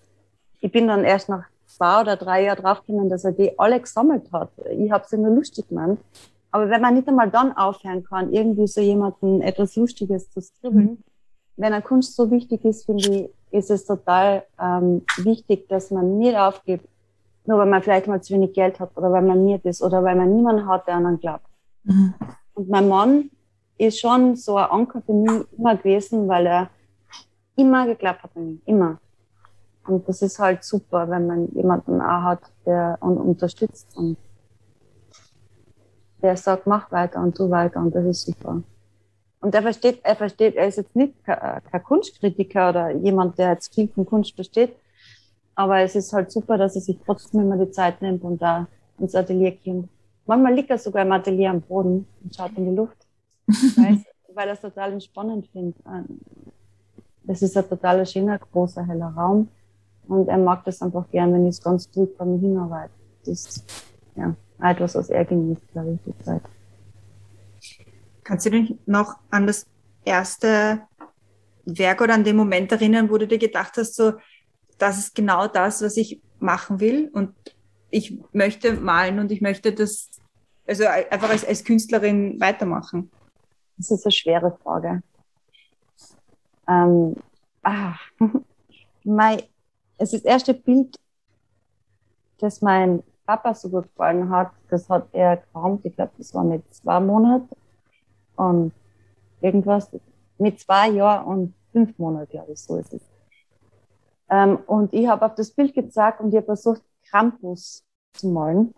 [0.60, 4.32] Ich bin dann erst nach zwei oder drei Jahren draufgekommen, dass er die alle gesammelt
[4.32, 4.50] hat.
[4.72, 5.98] Ich habe sie nur lustig gemacht.
[6.52, 10.86] Aber wenn man nicht einmal dann aufhören kann, irgendwie so jemanden etwas Lustiges zu skribbeln,
[10.86, 11.04] mhm.
[11.58, 16.18] wenn eine Kunst so wichtig ist, finde ich, ist es total ähm, wichtig, dass man
[16.18, 16.88] nicht aufgibt,
[17.46, 20.04] nur weil man vielleicht mal zu wenig Geld hat oder weil man miert ist oder
[20.04, 21.46] weil man niemanden hat, der an einen glaubt.
[21.84, 22.14] Mhm.
[22.54, 23.30] Und mein Mann
[23.78, 26.70] ist schon so ein Anker für mich immer gewesen, weil er
[27.56, 29.00] immer geglaubt hat an mich, immer.
[29.88, 34.18] Und das ist halt super, wenn man jemanden auch hat, der und unterstützt und
[36.22, 38.62] der sagt, mach weiter und tu weiter und das ist super.
[39.40, 43.52] Und er versteht, er versteht, er ist jetzt nicht kein, kein Kunstkritiker oder jemand, der
[43.52, 44.76] jetzt viel von Kunst versteht,
[45.56, 48.68] aber es ist halt super, dass er sich trotzdem immer die Zeit nimmt und da
[49.00, 49.90] ins Atelier kommt.
[50.26, 52.98] Manchmal liegt er sogar im Atelier am Boden und schaut in die Luft,
[53.78, 54.04] weil,
[54.34, 55.78] weil er es total entspannend findet.
[57.28, 59.48] Es ist ein total schöner, großer, heller Raum
[60.08, 62.94] und er mag das einfach gern, wenn ich es ganz gut bei mir hinarbeite.
[63.26, 63.66] Das ist
[64.16, 66.42] ja etwas, was er genießt, glaube ich, die Zeit.
[68.24, 69.66] Kannst du dich noch an das
[70.04, 70.82] erste
[71.66, 74.14] Werk oder an den Moment erinnern, wo du dir gedacht hast, so,
[74.78, 77.34] das ist genau das, was ich machen will und
[77.90, 80.10] ich möchte malen und ich möchte das,
[80.66, 83.12] also einfach als, als Künstlerin weitermachen?
[83.78, 85.02] Das ist eine schwere Frage.
[86.68, 87.16] Ähm,
[87.64, 87.96] ah,
[89.04, 89.42] mein,
[89.98, 90.96] es ist das erste Bild,
[92.40, 96.44] das mein Papa so gut gefallen hat, das hat er geraumt, ich glaube, das war
[96.44, 97.56] mit zwei Monaten
[98.36, 98.72] und
[99.42, 99.90] irgendwas,
[100.38, 103.02] mit zwei Jahren und fünf Monaten, glaube ich, so ist es.
[104.30, 107.84] Ähm, und ich habe auf das Bild gezeigt und ich habe versucht, Krampus
[108.14, 108.74] zu malen.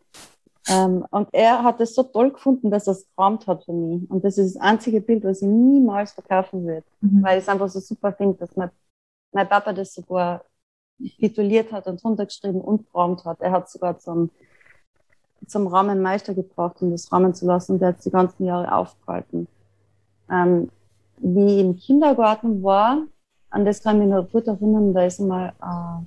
[0.67, 4.09] Ähm, und er hat es so toll gefunden, dass er es geraumt hat für mich.
[4.09, 7.23] Und das ist das einzige Bild, was ich niemals verkaufen würde, mhm.
[7.23, 8.69] weil ich es einfach so super finde, dass mein,
[9.31, 10.43] mein Papa das sogar
[11.19, 13.41] tituliert hat und runtergeschrieben und geraumt hat.
[13.41, 14.29] Er hat sogar zum,
[15.47, 17.79] zum Rahmenmeister gebracht, um das rahmen zu lassen.
[17.79, 19.47] Der hat die ganzen Jahre aufgehalten.
[20.29, 20.69] Ähm,
[21.17, 23.03] wie im Kindergarten war,
[23.49, 26.05] an das kann ich mich noch gut erinnern, da ist einmal äh,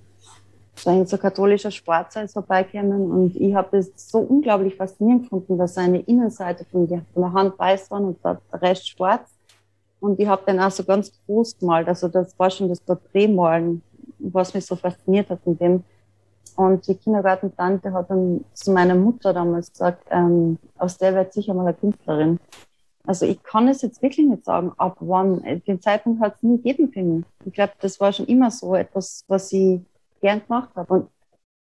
[0.77, 5.59] so ein so katholischer Schwarzer ist vorbeigekommen und ich habe das so unglaublich faszinierend gefunden,
[5.59, 9.29] dass seine Innenseite von der, von der Hand weiß war und der Rest schwarz.
[10.01, 11.87] Und ich habe dann auch so ganz groß gemalt.
[11.87, 13.83] Also das war schon das Porträtmalen,
[14.23, 15.85] was mich so fasziniert hat in dem.
[16.57, 21.55] Und die Kindergartentante hat dann zu meiner Mutter damals gesagt, ähm, aus der wird sicher
[21.55, 22.39] mal eine Künstlerin.
[23.05, 25.43] Also ich kann es jetzt wirklich nicht sagen, ab wann.
[25.67, 27.25] Den Zeitpunkt hat es nie gegeben für mich.
[27.45, 29.81] Ich glaube, das war schon immer so etwas, was ich
[30.21, 31.09] gern gemacht habe und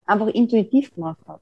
[0.05, 1.40] einfach intuitiv gemacht habe.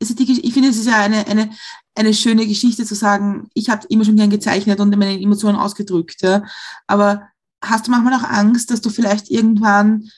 [0.00, 1.50] Also die, ich finde, es ist ja eine, eine,
[1.94, 6.22] eine schöne Geschichte zu sagen, ich habe immer schon gern gezeichnet und meine Emotionen ausgedrückt.
[6.22, 6.42] Ja.
[6.86, 7.28] Aber
[7.62, 10.08] hast du manchmal auch Angst, dass du vielleicht irgendwann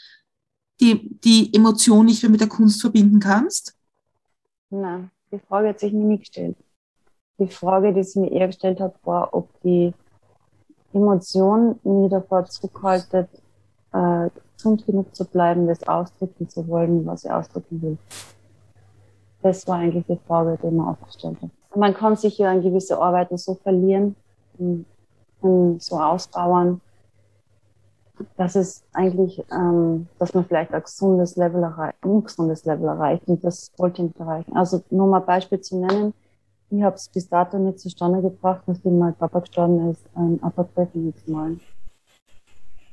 [0.80, 3.76] die, die Emotion nicht mehr mit der Kunst verbinden kannst?
[4.70, 6.56] Nein, die Frage hat sich mir nie gestellt.
[7.38, 9.92] Die Frage, die sie mir eher gestellt hat, war, ob die
[10.92, 13.28] Emotion mich davor zurückhaltet,
[13.92, 17.98] äh, gesund genug zu bleiben, das ausdrücken zu wollen, was ich ausdrücken will.
[19.42, 21.50] Das war eigentlich die Frage, die man aufgestellt hat.
[21.76, 24.16] Man kann sich ja an gewisse Arbeiten so verlieren
[24.58, 26.80] und so ausbauen,
[28.36, 33.26] dass es eigentlich, ähm, dass man vielleicht ein gesundes Level erreicht, ein ungesundes Level erreicht
[33.26, 34.56] und das wollte ich nicht erreichen.
[34.56, 36.14] Also nur mal ein Beispiel zu nennen.
[36.70, 40.88] Ich habe es bis dato nicht zustande gebracht, nachdem mein Papa gestorben ist, ein Porträt
[40.92, 41.60] zu malen.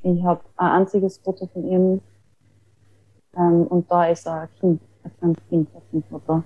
[0.02, 2.00] Ich habe ein einziges Foto von ihm
[3.36, 6.42] ähm, und da ist ein Kind, ein kleines Kind auf dem Foto.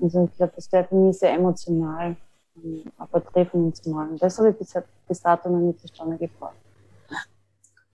[0.00, 2.16] Also ich glaube, das wäre für mich sehr emotional,
[2.56, 4.16] ein Porträt von ihm zu malen.
[4.18, 4.74] Das habe ich bis,
[5.06, 6.63] bis dato noch nicht zustande gebracht.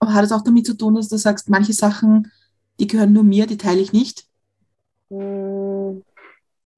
[0.01, 2.31] Aber hat es auch damit zu tun, dass du sagst, manche Sachen,
[2.79, 4.25] die gehören nur mir, die teile ich nicht?
[5.09, 6.01] Mm,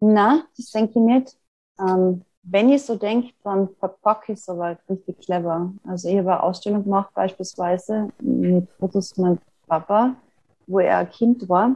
[0.02, 1.38] na, das denke ich nicht.
[1.80, 5.72] Ähm, wenn ich so denke, dann verpacke ich es aber richtig clever.
[5.88, 10.16] Also ich habe eine Ausstellung gemacht beispielsweise mit Fotos von meinem Papa,
[10.68, 11.76] wo er ein Kind war.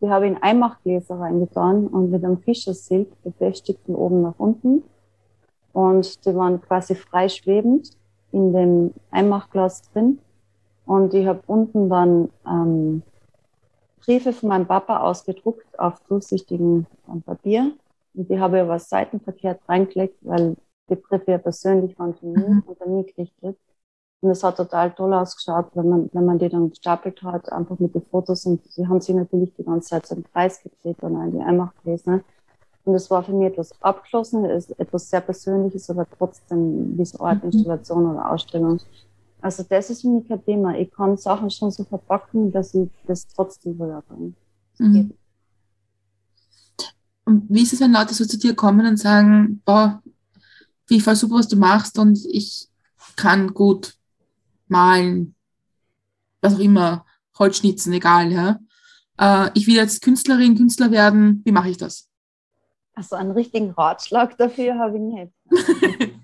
[0.00, 4.82] Die habe ich in Einmachgläser reingetan und mit einem Fischersilk befestigt von oben nach unten.
[5.72, 7.90] Und die waren quasi frei schwebend
[8.32, 10.18] in dem Einmachglas drin.
[10.86, 13.02] Und ich habe unten dann ähm,
[14.00, 16.86] Briefe von meinem Papa ausgedruckt auf durchsichtigem
[17.24, 17.72] Papier
[18.14, 20.56] und die habe ich aber seitenverkehrt reingelegt, weil
[20.90, 22.62] die Briefe ja persönlich waren von mir mhm.
[22.66, 23.56] und dann nie gerichtet.
[24.20, 27.78] Und es hat total toll ausgeschaut, wenn man, wenn man die dann gestapelt hat, einfach
[27.80, 28.46] mit den Fotos.
[28.46, 31.42] Und sie haben sich natürlich die ganze Zeit so im Kreis gedreht und in die
[31.42, 32.22] Einmacht gelesen.
[32.84, 37.30] Und es war für mich etwas Abgeschlossenes, etwas sehr Persönliches, aber trotzdem wie so eine
[37.30, 37.50] Art mhm.
[37.50, 38.80] Installation oder Ausstellung.
[39.42, 40.78] Also das ist für mich kein Thema.
[40.78, 44.34] Ich kann Sachen schon so verpacken, dass ich das trotzdem rüberbringe.
[44.78, 45.12] Mhm.
[47.24, 50.00] Und wie ist es, wenn Leute so zu dir kommen und sagen, boah,
[50.86, 52.68] wie voll super, was du machst und ich
[53.16, 53.96] kann gut
[54.68, 55.34] malen,
[56.40, 57.04] was auch immer,
[57.38, 58.60] Holzschnitzen, egal, ja.
[59.18, 62.08] Äh, ich will jetzt Künstlerin, Künstler werden, wie mache ich das?
[62.94, 66.12] Also einen richtigen Ratschlag dafür habe ich nicht.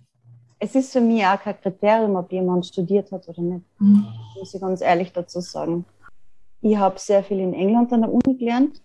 [0.58, 3.64] es ist für mich auch kein Kriterium, ob jemand studiert hat oder nicht.
[3.78, 4.06] Mhm.
[4.36, 5.84] Muss ich ganz ehrlich dazu sagen.
[6.60, 8.82] Ich habe sehr viel in England an der Uni gelernt.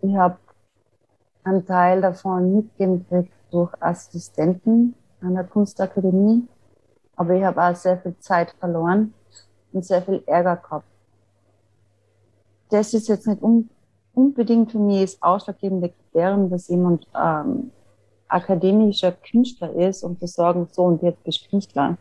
[0.00, 0.38] Ich habe
[1.44, 6.46] einen Teil davon mitgegeben durch Assistenten an der Kunstakademie.
[7.16, 9.12] Aber ich habe auch sehr viel Zeit verloren
[9.72, 10.86] und sehr viel Ärger gehabt.
[12.70, 13.68] Das ist jetzt nicht un
[14.12, 17.70] unbedingt für mich das ausschlaggebende Kriterium, dass jemand ähm,
[18.32, 21.96] akademischer Künstler ist, um zu sagen, so und jetzt bist du Künstler.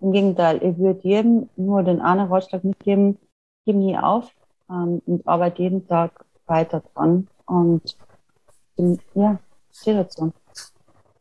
[0.00, 3.18] Im Gegenteil, ich würde jedem nur den einen Ratschlag mitgeben,
[3.64, 4.30] gib nie auf
[4.70, 7.28] ähm, und arbeite jeden Tag weiter dran.
[7.46, 7.96] Und
[8.76, 9.38] bin, ja,
[9.72, 10.32] stehe dazu.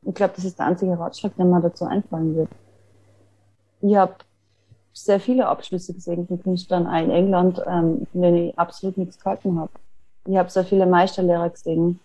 [0.01, 2.49] Ich glaube, das ist der einzige Ratschlag, der mir dazu einfallen wird.
[3.81, 4.15] Ich habe
[4.93, 9.59] sehr viele Abschlüsse gesehen von Künstlern in England, ähm, von denen ich absolut nichts gehalten
[9.59, 9.71] habe.
[10.27, 11.99] Ich habe sehr viele Meisterlehrer gesehen,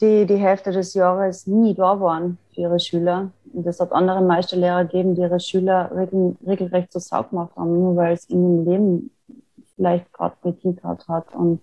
[0.00, 3.30] die die Hälfte des Jahres nie da waren für ihre Schüler.
[3.52, 7.72] Und es hat andere Meisterlehrer gegeben, die ihre Schüler regel, regelrecht zur Sau gemacht haben,
[7.74, 9.10] nur weil es in ihrem Leben
[9.74, 11.60] vielleicht gerade nicht hingehört hat und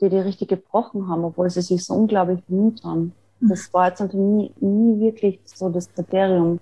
[0.00, 3.14] die die richtig gebrochen haben, obwohl sie sich so unglaublich bemüht haben.
[3.40, 6.60] Das war jetzt nie, nie wirklich so das Kriterium.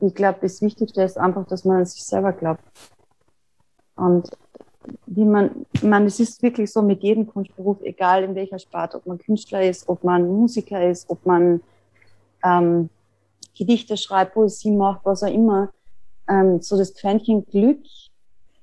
[0.00, 2.62] Ich glaube, das Wichtigste ist einfach, dass man an sich selber glaubt.
[3.94, 4.30] Und
[5.06, 9.06] wie man, meine, es ist wirklich so mit jedem Kunstberuf, egal in welcher Sparte, ob
[9.06, 11.60] man Künstler ist, ob man Musiker ist, ob man
[12.44, 12.88] ähm,
[13.56, 15.70] Gedichte schreibt, Poesie macht, was auch immer,
[16.28, 17.80] ähm, so das Quäntchen Glück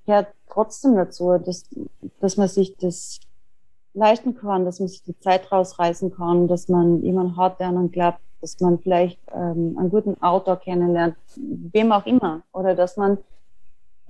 [0.06, 1.64] gehört trotzdem dazu, dass,
[2.20, 3.20] dass man sich das
[3.94, 7.92] leisten kann, dass man sich die Zeit rausreißen kann, dass man jemanden hat, der einen
[7.92, 13.18] glaubt, dass man vielleicht ähm, einen guten Autor kennenlernt, wem auch immer, oder dass man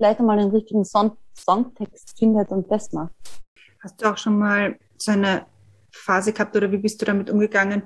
[0.00, 3.12] vielleicht einmal den richtigen Song Songtext findet und das macht.
[3.80, 5.44] Hast du auch schon mal so eine
[5.92, 7.82] Phase gehabt oder wie bist du damit umgegangen?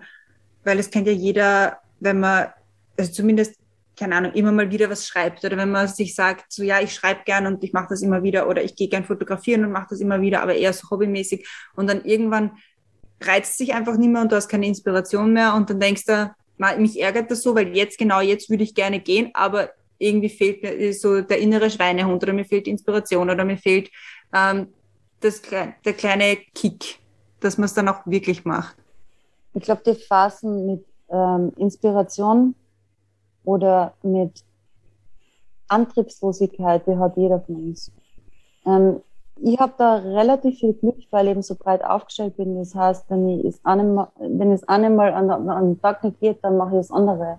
[0.63, 2.49] Weil es kennt ja jeder, wenn man,
[2.97, 3.57] also zumindest
[3.97, 6.93] keine Ahnung, immer mal wieder was schreibt oder wenn man sich sagt, so ja, ich
[6.93, 9.87] schreibe gern und ich mache das immer wieder oder ich gehe gern fotografieren und mache
[9.91, 11.47] das immer wieder, aber eher so hobbymäßig
[11.77, 12.57] und dann irgendwann
[13.21, 16.35] reizt sich einfach nicht mehr und du hast keine Inspiration mehr und dann denkst du,
[16.79, 20.63] mich ärgert das so, weil jetzt, genau jetzt würde ich gerne gehen, aber irgendwie fehlt
[20.63, 23.91] mir so der innere Schweinehund oder mir fehlt Inspiration oder mir fehlt
[24.33, 24.69] ähm,
[25.21, 26.99] das, der kleine Kick,
[27.41, 28.77] dass man es dann auch wirklich macht.
[29.55, 32.55] Ich glaube, die Phasen mit ähm, Inspiration
[33.45, 34.43] oder mit
[35.69, 37.93] Antriebslosigkeit, die hat jeder von uns.
[38.67, 39.01] Ähm,
[39.37, 42.57] ich habe da relativ viel Glück, weil ich eben so breit aufgestellt bin.
[42.57, 46.39] Das heißt, wenn ich es einmal, wenn es einmal an, an den Tag nicht geht,
[46.43, 47.39] dann mache ich das andere.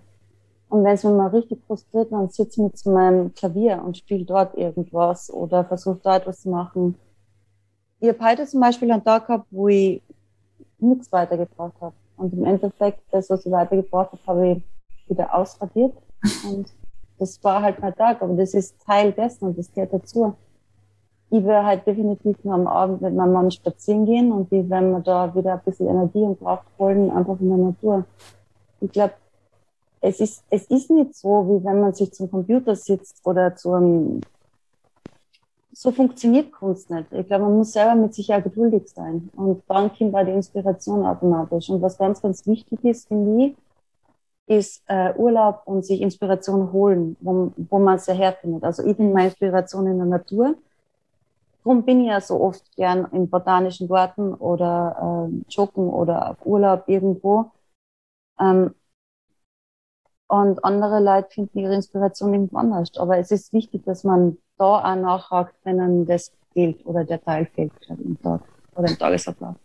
[0.76, 3.96] Und wenn es mir mal richtig frustriert, dann sitze ich mit zu meinem Klavier und
[3.96, 6.96] spiele dort irgendwas oder versuche da etwas zu machen.
[8.02, 10.02] Ich habe heute zum Beispiel einen Tag gehabt, wo ich
[10.80, 11.96] nichts weitergebracht habe.
[12.18, 15.94] Und im Endeffekt, das, was ich weitergebracht habe, habe ich wieder ausradiert.
[16.46, 16.68] Und
[17.20, 20.36] das war halt mein Tag, aber das ist Teil dessen und das gehört dazu.
[21.30, 24.92] Ich werde halt definitiv nur am Abend mit meinem Mann spazieren gehen und die werden
[24.92, 28.04] wir da wieder ein bisschen Energie und Kraft holen, einfach in der Natur.
[28.82, 29.14] Ich glaube,
[30.06, 34.22] es ist, es ist nicht so, wie wenn man sich zum Computer sitzt oder zum,
[35.74, 37.12] so funktioniert Kunst nicht.
[37.12, 39.30] Ich glaube, man muss selber mit sich ja geduldig sein.
[39.36, 41.70] Und dann kommt bei die Inspiration automatisch.
[41.70, 43.56] Und was ganz, ganz wichtig ist, finde ich,
[44.48, 48.64] ist äh, Urlaub und sich Inspiration holen, wo, wo man ja herfindet.
[48.64, 50.56] Also ich bin meine Inspiration in der Natur.
[51.64, 56.46] Darum bin ich ja so oft gern im botanischen Garten oder äh, joggen oder auf
[56.46, 57.50] Urlaub irgendwo.
[58.40, 58.76] Ähm,
[60.28, 62.92] und andere Leute finden ihre Inspiration irgendwo anders.
[62.98, 67.22] Aber es ist wichtig, dass man da auch nachhakt, wenn einem das fehlt oder der
[67.24, 68.42] Teil fehlt im Tag
[68.76, 69.56] oder im Tagesablauf.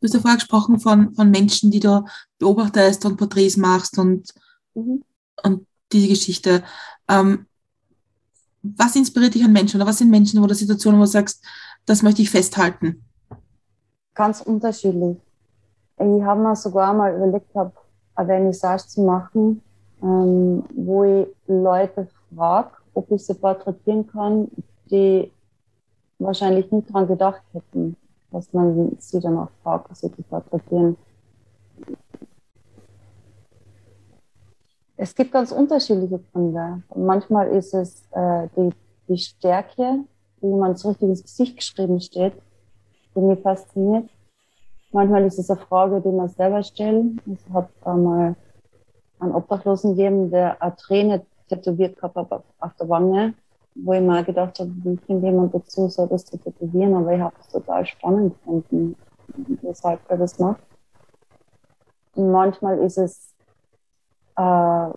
[0.00, 2.04] Du hast ja vorher gesprochen von, von Menschen, die du
[2.38, 4.32] beobachtest und Porträts machst und,
[4.74, 5.02] mhm.
[5.42, 6.62] und diese Geschichte.
[7.08, 7.46] Ähm,
[8.62, 11.44] was inspiriert dich an Menschen oder was sind Menschen oder Situationen, wo du sagst,
[11.86, 13.04] das möchte ich festhalten?
[14.14, 15.16] Ganz unterschiedlich.
[15.96, 17.72] Ich habe mir sogar mal überlegt, habe
[18.18, 19.62] eine Vernissage zu machen,
[20.02, 24.50] ähm, wo ich Leute frage, ob ich sie porträtieren kann,
[24.90, 25.30] die
[26.18, 27.96] wahrscheinlich nicht daran gedacht hätten,
[28.32, 30.96] dass man sie dann auch fragt, sie zu porträtieren.
[34.96, 36.82] Es gibt ganz unterschiedliche Gründe.
[36.96, 38.70] Manchmal ist es äh, die,
[39.08, 40.00] die Stärke,
[40.40, 42.32] wie man so richtig ins Gesicht geschrieben steht,
[43.14, 44.10] die mich fasziniert.
[44.92, 47.20] Manchmal ist es eine Frage, die man selber stellt.
[47.26, 48.34] Es hat einmal
[49.20, 53.34] einen Obdachlosen gegeben, der eine Träne tätowiert gehabt hat auf der Wange
[53.84, 57.20] wo ich mir gedacht habe, wie findet jemand dazu, so das zu tätowieren, aber ich
[57.20, 58.96] habe es total spannend gefunden,
[59.62, 60.62] weshalb er das macht.
[62.14, 63.34] Und manchmal ist es
[64.36, 64.90] äh,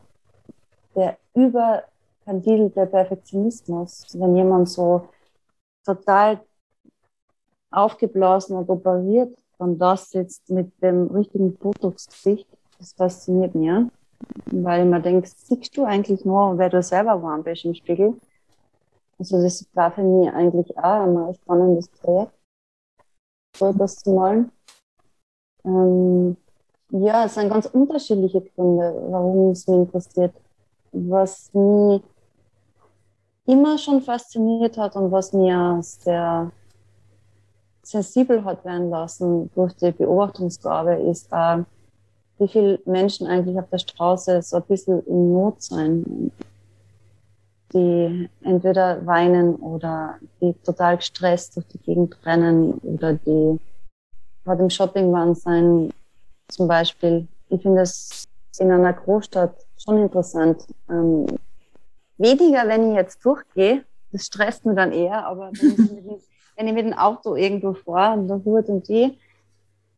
[0.95, 5.07] der überkandidelte Perfektionismus, wenn jemand so
[5.85, 6.41] total
[7.69, 12.47] aufgeblasen und operiert dann da sitzt mit dem richtigen Botox-Gesicht,
[12.79, 13.69] das fasziniert mich,
[14.47, 18.15] weil man denkt, siehst du eigentlich nur, wer du selber warm bist im Spiegel?
[19.19, 22.33] Also das war für mich eigentlich auch ein spannendes Projekt,
[23.55, 24.51] so etwas zu malen.
[25.63, 26.37] Ähm,
[26.89, 30.33] ja, es sind ganz unterschiedliche Gründe, warum es mich interessiert.
[30.91, 32.01] Was mich
[33.45, 36.51] immer schon fasziniert hat und was mir sehr
[37.83, 41.65] sensibel hat werden lassen durch die Beobachtungsgabe, ist auch,
[42.37, 46.31] wie viele Menschen eigentlich auf der Straße so ein bisschen in Not sein
[47.73, 53.59] die entweder weinen oder die total gestresst durch die Gegend rennen oder die
[54.43, 55.91] gerade im Shoppingwahn sein
[56.49, 57.27] zum Beispiel.
[57.49, 58.27] Ich finde es
[58.57, 60.65] in einer Großstadt schon interessant.
[60.89, 61.27] Ähm,
[62.17, 66.23] weniger, wenn ich jetzt durchgehe, das stresst mich dann eher, aber wenn ich
[66.55, 69.17] wenn ich mit dem Auto irgendwo fahre und da gut und die,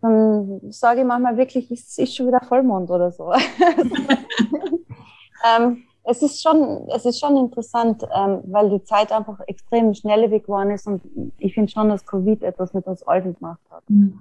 [0.01, 3.31] dann sage ich manchmal wirklich, es ist schon wieder Vollmond oder so.
[5.57, 10.43] ähm, es ist schon, es ist schon interessant, ähm, weil die Zeit einfach extrem schnelllebig
[10.43, 11.01] geworden ist und
[11.37, 13.89] ich finde schon, dass Covid etwas mit uns Alten gemacht hat.
[13.89, 14.19] Mhm.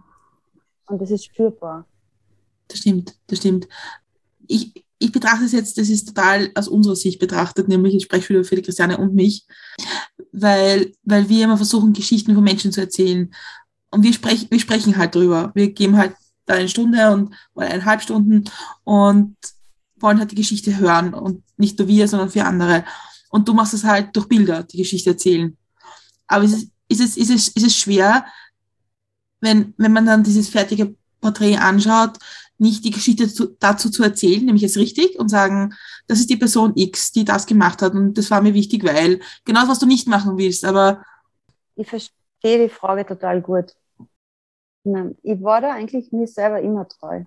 [0.86, 1.84] Und das ist spürbar.
[2.68, 3.68] Das stimmt, das stimmt.
[4.46, 8.44] Ich, ich betrachte es jetzt, das ist total aus unserer Sicht betrachtet, nämlich ich spreche
[8.44, 9.46] für die Christiane und mich,
[10.32, 13.32] weil, weil wir immer versuchen, Geschichten von Menschen zu erzählen.
[13.90, 15.52] Und wir, sprech, wir sprechen halt drüber.
[15.54, 16.14] Wir geben halt
[16.46, 18.44] da eine Stunde und oder eineinhalb Stunden
[18.84, 19.36] und
[19.96, 22.84] wollen halt die Geschichte hören und nicht nur wir, sondern für andere.
[23.30, 25.56] Und du machst es halt durch Bilder, die Geschichte erzählen.
[26.26, 28.26] Aber ist es, ist es, ist es, ist es schwer,
[29.40, 32.18] wenn, wenn man dann dieses fertige Porträt anschaut,
[32.62, 35.74] nicht die Geschichte zu, dazu zu erzählen, nämlich es richtig und sagen,
[36.06, 39.20] das ist die Person X, die das gemacht hat und das war mir wichtig, weil
[39.44, 41.02] genau das, was du nicht machen willst, aber
[41.74, 43.74] ich verstehe die Frage total gut.
[45.22, 47.24] Ich war da eigentlich mir selber immer treu.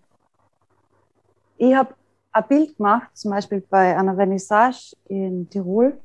[1.58, 1.96] Ich habe
[2.32, 5.98] ein Bild gemacht, zum Beispiel bei einer Vernissage in Tirol.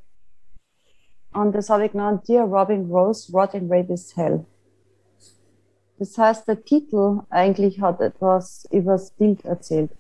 [1.32, 4.44] Und das habe ich genannt Dear Robin Rose, Rotting Rabies Hell.
[6.01, 9.90] Das heißt, der Titel eigentlich hat etwas über das Bild erzählt.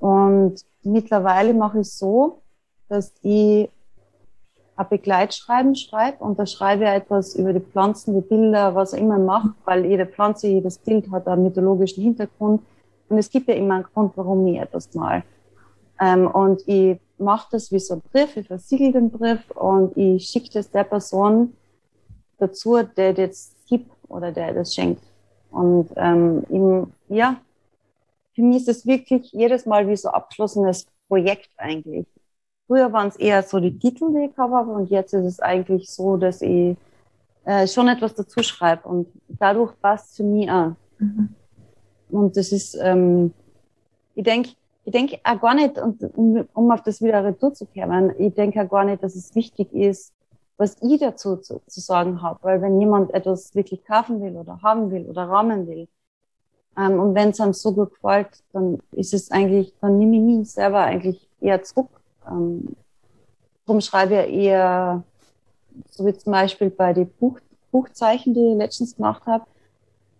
[0.00, 2.40] Und mittlerweile mache ich es so,
[2.88, 3.70] dass ich
[4.74, 9.00] ein Begleitschreiben schreibe und da schreibe ich etwas über die Pflanzen, die Bilder, was ich
[9.00, 12.62] immer mache, weil jede Pflanze, jedes Bild hat einen mythologischen Hintergrund
[13.08, 15.22] und es gibt ja immer einen Grund, warum ich etwas mal.
[16.00, 20.26] Ähm, und ich mache das wie so ein Brief, ich versiegel den Brief und ich
[20.26, 21.54] schicke das der Person
[22.38, 23.51] dazu, der gibt
[24.12, 25.02] oder der das schenkt.
[25.50, 27.36] Und ähm, im, ja,
[28.34, 32.06] für mich ist es wirklich jedes Mal wie so abgeschlossenes Projekt eigentlich.
[32.66, 35.40] Früher waren es eher so die Titel, die ich gehabt habe, und jetzt ist es
[35.40, 36.76] eigentlich so, dass ich
[37.44, 40.72] äh, schon etwas dazu schreibe und dadurch passt es für mich auch.
[40.98, 41.34] Mhm.
[42.10, 43.32] Und das ist, ähm,
[44.14, 44.50] ich denke,
[44.84, 48.34] ich denke auch gar nicht, und um, um auf das wieder retour zu kehren, ich
[48.34, 50.12] denke auch gar nicht, dass es wichtig ist,
[50.62, 52.38] was ich dazu zu, zu sagen habe.
[52.42, 55.88] Weil wenn jemand etwas wirklich kaufen will oder haben will oder rahmen will,
[56.78, 60.22] ähm, und wenn es einem so gut gefällt, dann ist es eigentlich, dann nehme ich
[60.22, 61.90] mich selber eigentlich eher zurück.
[62.26, 62.76] Ähm,
[63.66, 65.02] darum schreibe ich eher,
[65.90, 67.38] so wie zum Beispiel bei den Buch,
[67.70, 69.44] Buchzeichen, die ich letztens gemacht habe,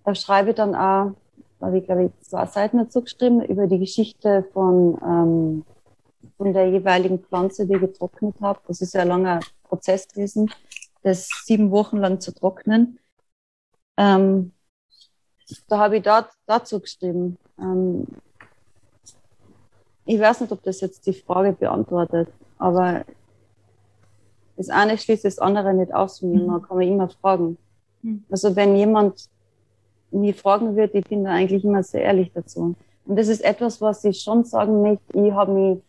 [0.05, 1.12] da schreibe ich dann auch
[1.61, 5.64] habe ich, glaube ich, zwei Seiten dazu geschrieben über die Geschichte von, ähm,
[6.36, 8.59] von der jeweiligen Pflanze, die ich getrocknet habe.
[8.66, 9.40] Das ist ja ein langer
[9.73, 10.51] Prozess gewesen,
[11.03, 12.99] das sieben Wochen lang zu trocknen.
[13.97, 14.53] Ähm,
[15.66, 17.39] da habe ich da, dazu geschrieben.
[17.59, 18.07] Ähm,
[20.05, 23.07] ich weiß nicht, ob das jetzt die Frage beantwortet, aber
[24.59, 26.20] das eine schließt das andere nicht aus.
[26.20, 26.47] Mhm.
[26.47, 27.57] Man kann man immer fragen.
[28.03, 28.25] Mhm.
[28.31, 29.31] Also wenn jemand
[30.11, 32.75] nie fragen wird, ich bin da eigentlich immer sehr ehrlich dazu.
[33.07, 35.83] Und das ist etwas, was ich schon sagen möchte, ich habe mich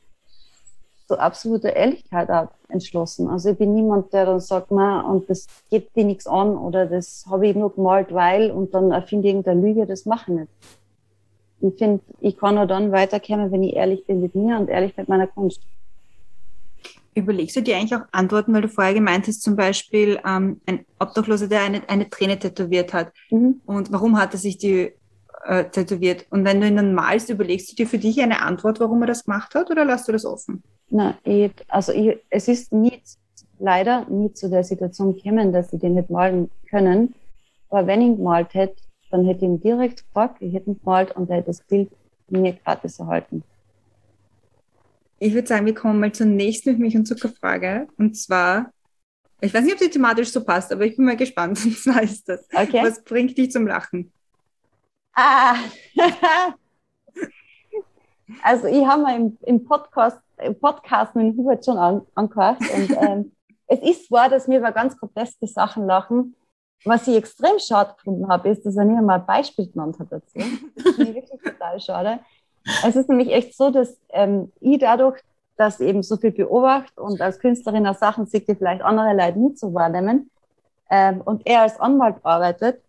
[1.14, 2.30] zu absoluter Ehrlichkeit
[2.70, 3.28] entschlossen.
[3.30, 6.86] Also ich bin niemand, der dann sagt, na, und das geht dir nichts an oder
[6.86, 10.39] das habe ich nur gemalt, weil und dann erfinde ich irgendeine Lüge, das mache ich
[10.39, 10.51] nicht.
[11.61, 14.97] Ich finde, ich kann nur dann weiterkommen, wenn ich ehrlich bin mit mir und ehrlich
[14.97, 15.61] mit meiner Kunst.
[17.16, 20.84] Überlegst du dir eigentlich auch Antworten, weil du vorher gemeint hast, zum Beispiel ähm, ein
[20.99, 23.14] Obdachloser, der eine, eine Träne tätowiert hat.
[23.30, 23.61] Mhm.
[23.66, 24.93] Und warum hat er sich die
[25.45, 26.26] äh, tätowiert?
[26.32, 29.07] Und wenn du ihn dann malst, überlegst du dir für dich eine Antwort, warum er
[29.07, 30.64] das gemacht hat, oder lässt du das offen?
[30.90, 33.02] Nein, ich, also ich, es ist nie,
[33.60, 37.16] leider nie zu der Situation gekommen, dass sie den nicht malen können.
[37.70, 38.76] Aber wenn ich ihn gemalt hätte,
[39.10, 41.90] dann hätte ich ihn direkt gefragt, ich hätte ihn gemalt und er hätte das Bild
[42.30, 43.44] mir gratis erhalten.
[45.20, 47.88] Ich würde sagen, wir kommen mal zur nächsten Milch- und Zuckerfrage.
[47.98, 48.72] Und zwar,
[49.40, 51.60] ich weiß nicht, ob sie thematisch so passt, aber ich bin mal gespannt.
[51.64, 52.46] Und zwar ist das.
[52.54, 52.82] Okay.
[52.84, 54.12] Was bringt dich zum Lachen?
[55.14, 55.56] Ah.
[58.44, 60.18] also ich habe mal im, im, Podcast,
[60.52, 62.60] Podcast mit Hubert schon an, angehört.
[62.60, 63.32] Und ähm,
[63.68, 66.36] es ist wahr, dass wir über ganz groteske Sachen lachen.
[66.86, 70.12] Was ich extrem schade gefunden habe, ist, dass er nicht einmal ein Beispiel genannt hat
[70.12, 70.39] dazu.
[70.76, 72.20] Das finde ich wirklich total schade.
[72.86, 75.22] Es ist nämlich echt so, dass ähm, ich dadurch,
[75.56, 79.14] dass ich eben so viel beobachte und als Künstlerin auch Sachen sehe, die vielleicht andere
[79.14, 80.30] Leute nicht so wahrnehmen,
[80.89, 82.82] ähm, und er als Anwalt arbeitet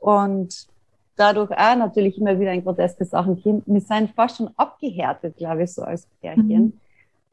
[0.00, 0.66] und
[1.16, 3.64] dadurch auch natürlich immer wieder in groteske Sachen kommt.
[3.66, 6.46] Wir sind fast schon abgehärtet, glaube ich, so als Pärchen.
[6.46, 6.72] Mhm.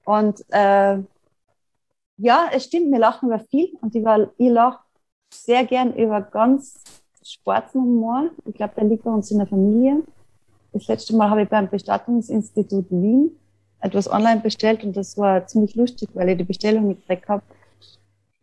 [0.06, 0.98] Und äh,
[2.18, 4.04] ja, es stimmt, wir lachen über viel und ich,
[4.38, 4.80] ich lache
[5.34, 6.84] sehr gern über ganz
[7.24, 8.30] schwarzen Humor.
[8.46, 10.04] Ich glaube, der liegt bei uns in der Familie.
[10.74, 13.32] Das letzte Mal habe ich beim Bestattungsinstitut Wien
[13.82, 17.44] etwas online bestellt und das war ziemlich lustig, weil ich die Bestellung nicht weg habe.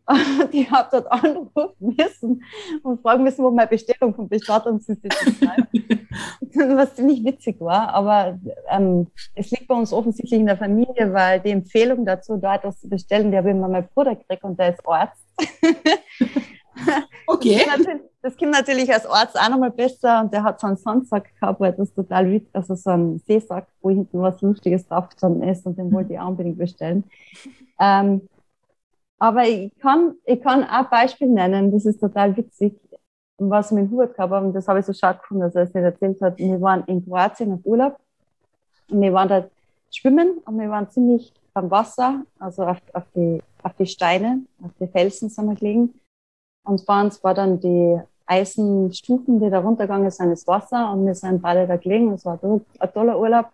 [0.52, 2.42] Ich habe dort anrufen müssen
[2.82, 5.40] und fragen müssen, wo meine Bestellung vom Bestattungsinstitut ist.
[6.76, 7.92] was ziemlich witzig war.
[7.92, 8.38] Aber
[8.70, 12.80] ähm, es liegt bei uns offensichtlich in der Familie, weil die Empfehlung dazu, da etwas
[12.80, 15.24] zu bestellen, die habe ich mal meinen Bruder gekriegt und der ist Arzt.
[17.26, 17.60] Okay.
[18.22, 21.58] Das kommt, natürlich als Arzt auch nochmal besser und der hat so einen Sandsack gehabt,
[21.58, 25.64] weil das total witzig, also so einen Seesack, wo hinten was Lustiges drauf gestanden ist
[25.64, 27.04] und den wollte ich auch unbedingt bestellen.
[27.80, 28.28] Ähm,
[29.18, 32.78] aber ich kann, ich kann ein Beispiel nennen, das ist total witzig,
[33.38, 34.52] was mit dem Hut gehabt haben.
[34.52, 36.38] Das habe ich so schade gefunden, dass er es nicht erzählt hat.
[36.38, 37.98] Wir waren in Kroatien auf Urlaub
[38.90, 39.44] und wir waren da
[39.90, 44.70] schwimmen und wir waren ziemlich beim Wasser, also auf, auf, die, auf die Steine, auf
[44.78, 45.94] die Felsen sind wir gelegen.
[46.64, 51.14] Und bei uns war dann die Eisenstufen, die da runtergegangen sind, ins Wasser und wir
[51.14, 52.12] sind beide da gelegen.
[52.12, 53.46] Es war ein toller Urlaub.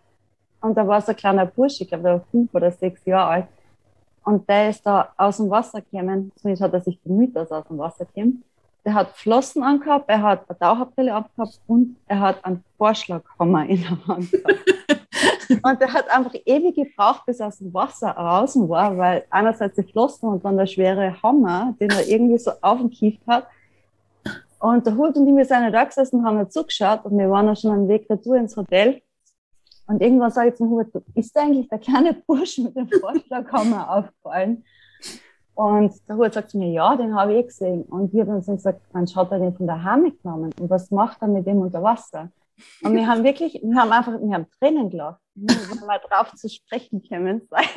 [0.61, 3.29] Und da war so ein kleiner Bursch, ich glaube, der war fünf oder sechs Jahre
[3.29, 3.47] alt.
[4.23, 6.31] Und der ist da aus dem Wasser gekommen.
[6.35, 8.43] Zumindest hat er sich bemüht, dass er aus dem Wasser kommt.
[8.85, 13.81] Der hat Flossen angehabt, er hat eine Taucherbrille abgehabt und er hat einen Vorschlaghammer in
[13.81, 14.59] der Hand gehabt.
[15.63, 19.75] und er hat einfach ewig gebraucht, bis er aus dem Wasser raus war, weil einerseits
[19.77, 23.47] die Flossen und dann der schwere Hammer, den er irgendwie so auf und Kieft hat.
[24.59, 27.55] Und der Hut und ich, wir sind da gesessen, haben zugeschaut und wir waren dann
[27.55, 29.01] schon am Weg retour ins Hotel.
[29.87, 34.63] Und irgendwann sage ich zum Hubert, ist eigentlich der kleine Bursch mit dem Vorschlaghammer aufgefallen?
[35.55, 37.83] Und der Hubert sagt zu mir, ja, den habe ich eh gesehen.
[37.83, 40.51] Und wir haben dann gesagt, man schaut er den von daheim mitgenommen.
[40.59, 42.31] Und was macht er mit dem unter Wasser?
[42.83, 45.19] Und wir haben wirklich, wir haben einfach, wir haben Tränen gelacht.
[45.35, 47.69] Wir haben mal drauf zu sprechen können sein.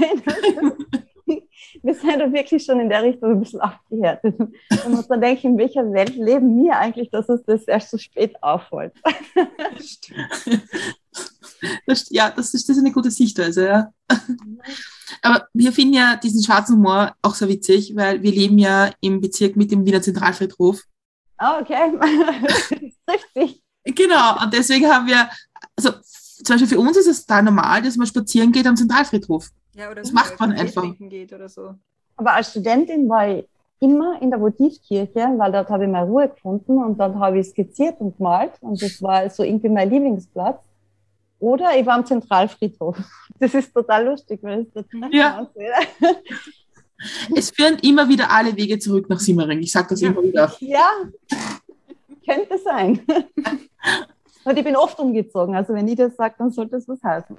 [1.82, 4.38] wir sind da wirklich schon in der Richtung ein bisschen abgehärtet.
[4.38, 7.98] Und muss man denken, in welcher Welt leben wir eigentlich, dass es das erst so
[7.98, 8.94] spät auffällt?
[11.86, 13.92] Das, ja, das ist, das ist eine gute Sichtweise, ja.
[15.22, 19.20] Aber wir finden ja diesen schwarzen Humor auch so witzig, weil wir leben ja im
[19.20, 20.82] Bezirk mit dem Wiener Zentralfriedhof.
[21.38, 21.92] Ah, okay.
[22.40, 22.68] das
[23.06, 23.62] trifft sich.
[23.84, 25.28] Genau, und deswegen haben wir,
[25.76, 25.92] also
[26.44, 29.48] zum Beispiel für uns ist es total normal, dass man spazieren geht am Zentralfriedhof.
[29.74, 30.84] Ja, oder das macht man einfach.
[31.48, 31.74] So.
[32.16, 33.46] Aber als Studentin war ich
[33.80, 37.48] immer in der Votivkirche, weil dort habe ich mal Ruhe gefunden und dann habe ich
[37.48, 40.58] skizziert und gemalt und das war so irgendwie mein Lieblingsplatz.
[41.38, 42.96] Oder ich war am Zentralfriedhof.
[43.38, 45.46] Das ist total lustig, weil es total ja.
[47.36, 49.60] Es führen immer wieder alle Wege zurück nach Simmering.
[49.60, 50.56] Ich sage das immer wieder.
[50.60, 50.90] Ja,
[52.24, 53.00] könnte sein.
[54.44, 55.54] Und ich bin oft umgezogen.
[55.54, 57.36] Also wenn ich das sage, dann sollte es was heißen.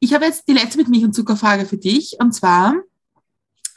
[0.00, 2.16] Ich habe jetzt die letzte mit Milch und Zuckerfrage für dich.
[2.18, 2.74] Und zwar,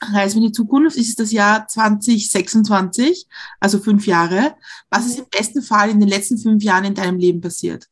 [0.02, 3.28] Reisen in die Zukunft, ist es das Jahr 2026,
[3.60, 4.56] also fünf Jahre.
[4.90, 7.88] Was ist im besten Fall in den letzten fünf Jahren in deinem Leben passiert?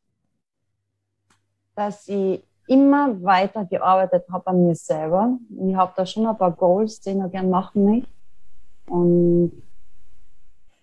[1.78, 5.38] Dass ich immer weiter gearbeitet habe an mir selber.
[5.61, 8.09] Ich habe da schon ein paar Goals, die ich noch gerne machen möchte.
[8.88, 9.51] Und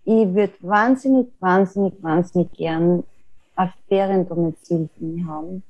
[0.04, 3.02] ich würde wahnsinnig, wahnsinnig, wahnsinnig gern
[3.56, 5.62] ein Feriendomizil für mich haben.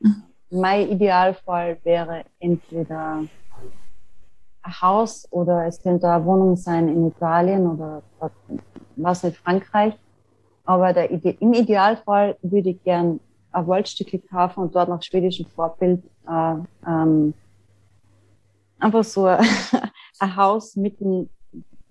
[0.00, 0.22] Mhm.
[0.50, 3.24] Mein Idealfall wäre entweder
[4.62, 8.02] ein Haus oder es könnte eine Wohnung sein in Italien oder
[8.96, 9.94] was in Frankreich.
[10.64, 13.20] Aber der, im Idealfall würde ich gern
[13.56, 17.32] ein Waldstückchen kaufen und dort nach schwedischem Vorbild äh, ähm,
[18.78, 19.26] einfach so
[20.18, 21.30] ein Haus mitten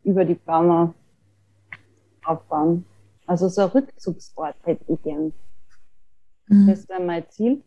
[0.03, 0.93] über die Bäume
[2.23, 2.85] aufbauen.
[3.25, 5.33] Also so ein Rückzugsort hätte ich gern.
[6.47, 6.67] Mhm.
[6.67, 7.63] Das wäre mein Ziel.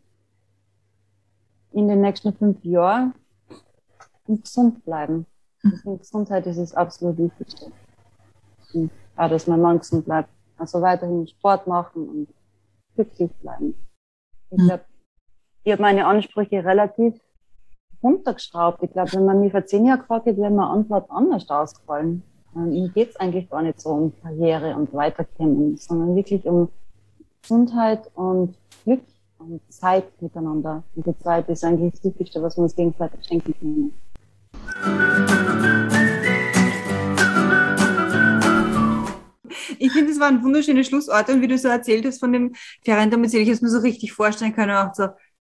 [1.71, 3.13] In den nächsten fünf Jahren
[4.27, 5.25] und gesund bleiben.
[5.61, 5.97] Mhm.
[5.99, 7.69] Gesundheit ist das absolut Wichtigste.
[8.73, 10.29] Und auch, dass mein Mann gesund bleibt.
[10.57, 12.27] Also weiterhin Sport machen und
[12.95, 13.75] glücklich bleiben.
[14.51, 14.83] Ich glaube,
[15.63, 17.19] ich habe meine Ansprüche relativ
[18.01, 18.81] runtergeschraubt.
[18.83, 22.23] Ich glaube, wenn man mich vor zehn Jahren gefragt hätte, wäre meine Antwort anders ausgefallen.
[22.53, 26.69] Mir geht es eigentlich gar nicht so um Karriere und Weiterkommen, sondern wirklich um
[27.41, 29.01] Gesundheit und Glück
[29.37, 30.83] und Zeit miteinander.
[30.95, 35.28] Und die Zeit ist eigentlich das Wichtigste, was wir uns gegenseitig schenken können.
[39.79, 42.53] Ich finde, das waren wunderschöne Schlussorte und wie du so erzählt hast von dem
[42.83, 45.07] Feriendomizil, ich es mir so richtig vorstellen können, auch so,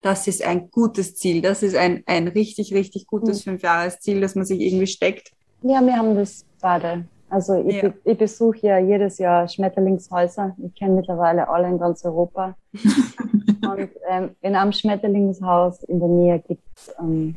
[0.01, 3.51] das ist ein gutes Ziel, das ist ein, ein richtig, richtig gutes mhm.
[3.51, 5.31] Fünfjahresziel, das man sich irgendwie steckt.
[5.61, 7.05] Ja, wir haben das beide.
[7.29, 7.93] Also ich, ja.
[8.03, 10.53] ich besuche ja jedes Jahr Schmetterlingshäuser.
[10.65, 12.55] Ich kenne mittlerweile alle in ganz Europa.
[12.73, 17.35] und ähm, in einem Schmetterlingshaus in der Nähe gibt es ähm,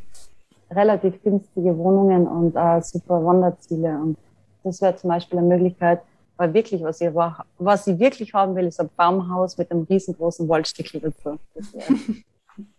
[0.69, 3.97] relativ günstige Wohnungen und äh, super Wanderziele.
[3.97, 4.17] Und
[4.65, 6.01] das wäre zum Beispiel eine Möglichkeit,
[6.37, 10.47] weil wirklich, was ich, was ich wirklich haben will, ist ein Baumhaus mit einem riesengroßen
[10.49, 11.39] Waldstückchen dazu.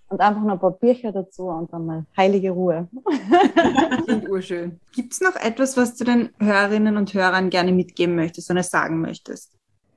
[0.08, 2.88] und einfach noch ein paar Bücher dazu und dann mal heilige Ruhe.
[4.04, 4.80] Klingt urschön.
[4.94, 9.00] Gibt es noch etwas, was du den Hörerinnen und Hörern gerne mitgeben möchtest oder sagen
[9.00, 9.52] möchtest?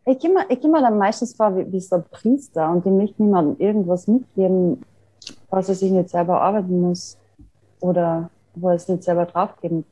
[0.06, 2.92] Ich gehe mir, geh mir dann meistens vor wie, wie so ein Priester und ich
[2.92, 4.82] möchte niemandem irgendwas mitgeben,
[5.50, 7.18] was er sich nicht selber arbeiten muss
[7.80, 9.86] oder wo er es nicht selber draufgeben,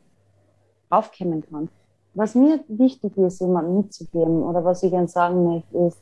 [0.89, 1.69] draufkämmen kann.
[2.17, 5.99] Was mir wichtig ist, jemandem mitzugeben oder was ich gerne sagen möchte, ist,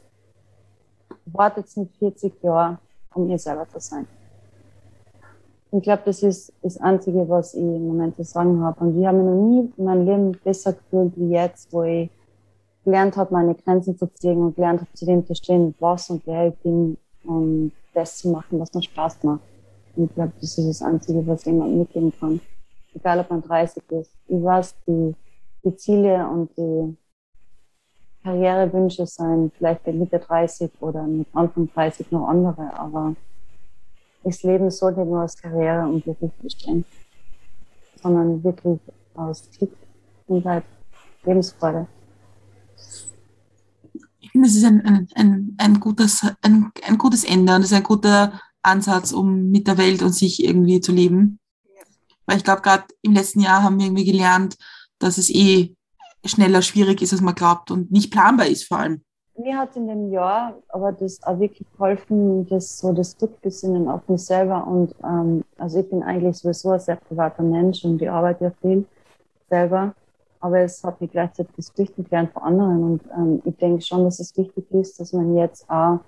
[1.25, 2.77] wartet nicht 40 Jahre,
[3.13, 4.07] um ihr selber zu sein.
[5.73, 8.79] Ich glaube, das ist das Einzige, was ich im Moment zu sagen habe.
[8.79, 12.09] Und ich habe mich noch nie in meinem Leben besser gefühlt wie jetzt, wo ich
[12.85, 16.25] gelernt habe, meine Grenzen zu ziehen und gelernt habe, zu dem zu stehen, was und
[16.25, 19.41] wer ich bin und das zu machen, was mir Spaß macht.
[19.97, 22.39] Und ich glaube, das ist das Einzige, was jemand mitgeben kann.
[22.93, 24.11] Egal, ob man 30 ist.
[24.29, 25.13] Ich weiß, die
[25.65, 26.95] die Ziele und die
[28.23, 33.15] Karrierewünsche sein vielleicht mit Mitte 30 oder mit Anfang 30 noch andere, aber
[34.23, 36.85] das Leben sollte nur aus Karriere und Beruf bestehen,
[38.01, 38.79] sondern wirklich
[39.13, 39.71] aus Glück
[40.27, 40.63] und halt
[41.23, 41.87] Lebensfreude.
[44.19, 47.71] Ich finde, es ist ein, ein, ein, ein, gutes, ein, ein gutes Ende und es
[47.71, 51.39] ist ein guter Ansatz, um mit der Welt und sich irgendwie zu leben.
[52.25, 54.57] Weil ich glaube, gerade im letzten Jahr haben wir irgendwie gelernt,
[54.99, 55.75] dass es eh
[56.25, 59.01] schneller schwierig ist, als man glaubt und nicht planbar ist vor allem.
[59.37, 64.07] Mir hat in dem Jahr aber das auch wirklich geholfen, das so das Rückbesinnen auf
[64.07, 68.09] mich selber und ähm, also ich bin eigentlich sowieso ein sehr privater Mensch und ich
[68.09, 68.85] arbeite ja viel
[69.49, 69.93] selber,
[70.39, 74.05] aber es hat mich gleichzeitig das Flüchten gelernt von anderen und ähm, ich denke schon,
[74.05, 75.99] dass es wichtig ist, dass man jetzt auch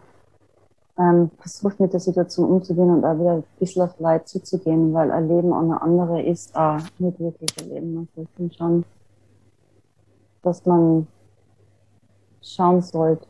[0.97, 5.11] ähm, versucht mit der Situation umzugehen und auch wieder ein bisschen auf Leid zuzugehen, weil
[5.11, 7.97] ein Leben eine andere ist auch nicht wirklich ein Leben.
[7.97, 8.85] Also ich finde schon,
[10.41, 11.07] dass man
[12.41, 13.27] schauen sollte,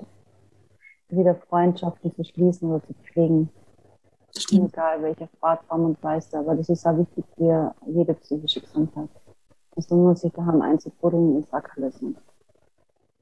[1.09, 3.49] wieder Freundschaften zu schließen oder zu pflegen.
[4.37, 4.73] Stimmt.
[4.73, 9.09] Egal welcher Fahrt, Form und Weise, aber das ist auch wichtig für jede psychische Gesundheit.
[9.75, 12.15] Also nur sich daheim einzubuddeln, ist auch keine Lösung.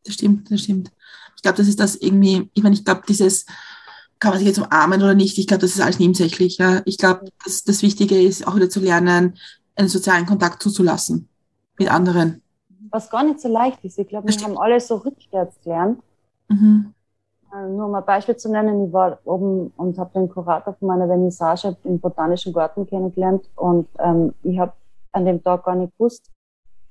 [0.04, 0.92] Das stimmt, das stimmt.
[1.36, 3.46] Ich glaube, das ist das irgendwie, ich meine, ich glaube, dieses
[4.20, 5.38] kann man sich jetzt umarmen oder nicht.
[5.38, 6.58] Ich glaube, das ist alles nebensächlich.
[6.58, 6.82] Ja.
[6.86, 9.38] Ich glaube, dass das Wichtige ist, auch wieder zu lernen,
[9.76, 11.28] einen sozialen Kontakt zuzulassen
[11.78, 12.42] mit anderen.
[12.92, 14.00] Was gar nicht so leicht ist.
[14.00, 16.02] Ich glaube, wir haben alle so rückwärts gelernt.
[16.48, 16.94] Mhm.
[17.54, 20.88] Äh, nur um ein Beispiel zu nennen, ich war oben und habe den Kurator von
[20.88, 24.74] meiner Vernissage im Botanischen Garten kennengelernt und ähm, ich habe
[25.12, 26.32] an dem Tag gar nicht gewusst,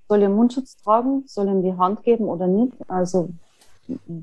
[0.09, 2.75] soll ich Mundschutz tragen, soll ich ihm die Hand geben oder nicht.
[2.89, 3.31] Also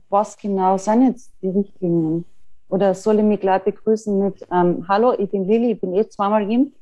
[0.10, 2.26] was genau sind jetzt die Richtlinien?
[2.72, 6.08] Oder soll ich mich gleich begrüßen mit ähm, Hallo, ich bin Lilly, ich bin eh
[6.08, 6.74] zweimal geimpft?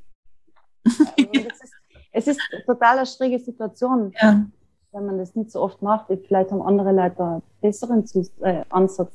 [0.85, 1.73] ist,
[2.11, 4.45] es ist total eine schräge Situation, ja.
[4.91, 6.05] wenn man das nicht so oft macht.
[6.27, 9.11] Vielleicht haben andere Leute einen besseren Zus äh, Ansatz.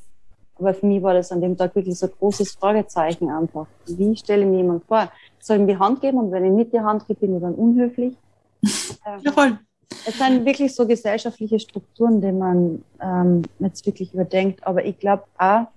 [0.55, 3.67] Aber für mich war das an dem Tag wirklich so ein großes Fragezeichen einfach.
[3.85, 5.09] Wie stelle ich mir jemand vor?
[5.39, 7.41] Soll ich ihm die Hand geben und wenn ich nicht die Hand gebe, bin ich
[7.41, 8.17] dann unhöflich?
[8.61, 9.59] Ähm, Jawohl.
[10.05, 14.65] Es sind wirklich so gesellschaftliche Strukturen, die man ähm, jetzt wirklich überdenkt.
[14.67, 15.67] Aber ich glaube auch,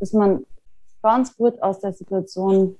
[0.00, 0.44] dass man
[1.02, 2.76] ganz gut aus der Situation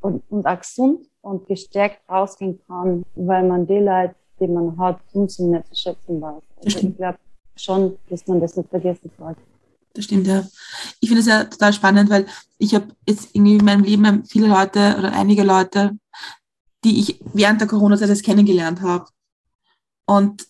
[0.00, 5.00] und, und auch gesund und gestärkt rausgehen kann, weil man die Leute, die man hat,
[5.12, 6.42] umso mehr zu schätzen weiß.
[6.64, 7.18] Also ich glaube
[7.56, 9.40] schon, dass man das nicht vergessen sollte.
[9.92, 10.46] Das stimmt, ja.
[11.00, 12.26] Ich finde es ja total spannend, weil
[12.58, 15.98] ich habe jetzt irgendwie in meinem Leben viele Leute oder einige Leute,
[16.84, 19.06] die ich während der Corona-Zeit kennengelernt habe.
[20.06, 20.46] Und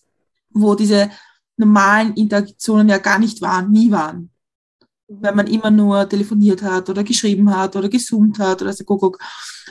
[0.51, 1.09] wo diese
[1.57, 4.31] normalen Interaktionen ja gar nicht waren, nie waren
[5.19, 9.19] wenn man immer nur telefoniert hat oder geschrieben hat oder gezoomt hat oder so Kuckuck.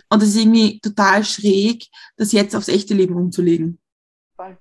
[0.09, 1.87] Und das ist irgendwie total schräg,
[2.17, 3.79] das jetzt aufs echte Leben umzulegen.
[4.37, 4.59] Voll.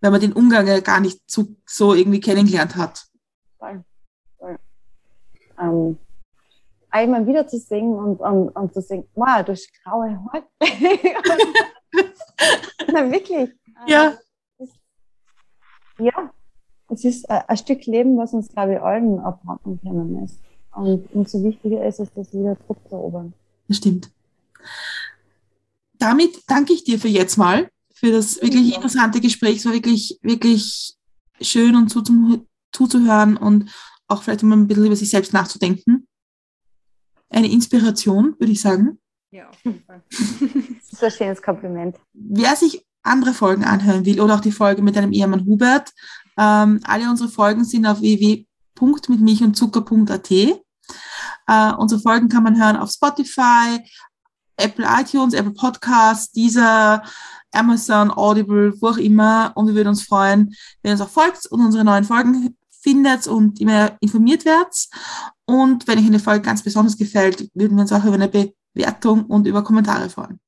[0.00, 3.06] Wenn man den Umgang ja gar nicht so, so irgendwie kennengelernt hat.
[3.58, 3.84] Voll.
[4.38, 4.58] Voll.
[5.60, 5.98] Ähm,
[6.90, 10.44] einmal wieder zu singen und, und, und zu singen, wow, du hast graue Haut.
[12.92, 13.50] Na, wirklich.
[13.86, 14.18] Ja.
[15.98, 16.30] Ja,
[16.96, 20.38] es ist ein Stück Leben, was uns, glaube ich, allen abhaken können ist.
[20.72, 23.32] Und umso wichtiger ist es, dass wir wieder Druck erobern.
[23.68, 24.10] Das stimmt.
[25.98, 28.76] Damit danke ich dir für jetzt mal, für das wirklich ja.
[28.76, 29.58] interessante Gespräch.
[29.58, 30.94] Es war wirklich, wirklich
[31.40, 31.88] schön und
[32.72, 33.70] zuzuhören und
[34.08, 36.06] auch vielleicht mal ein bisschen über sich selbst nachzudenken.
[37.30, 38.98] Eine Inspiration, würde ich sagen.
[39.30, 40.02] Ja, auf jeden Fall.
[40.10, 41.96] das ist ein schönes Kompliment.
[42.12, 45.92] Wer sich andere Folgen anhören will oder auch die Folge mit deinem Ehemann Hubert,
[46.36, 50.30] ähm, alle unsere Folgen sind auf www.mitmilchundzucker.at.
[50.30, 50.56] Äh,
[51.78, 53.78] unsere Folgen kann man hören auf Spotify,
[54.56, 57.02] Apple iTunes, Apple Podcasts, dieser
[57.52, 59.52] Amazon, Audible, wo auch immer.
[59.54, 63.26] Und wir würden uns freuen, wenn ihr uns auch folgt und unsere neuen Folgen findet
[63.26, 64.88] und immer informiert werdet.
[65.44, 69.26] Und wenn euch eine Folge ganz besonders gefällt, würden wir uns auch über eine Bewertung
[69.26, 70.40] und über Kommentare freuen.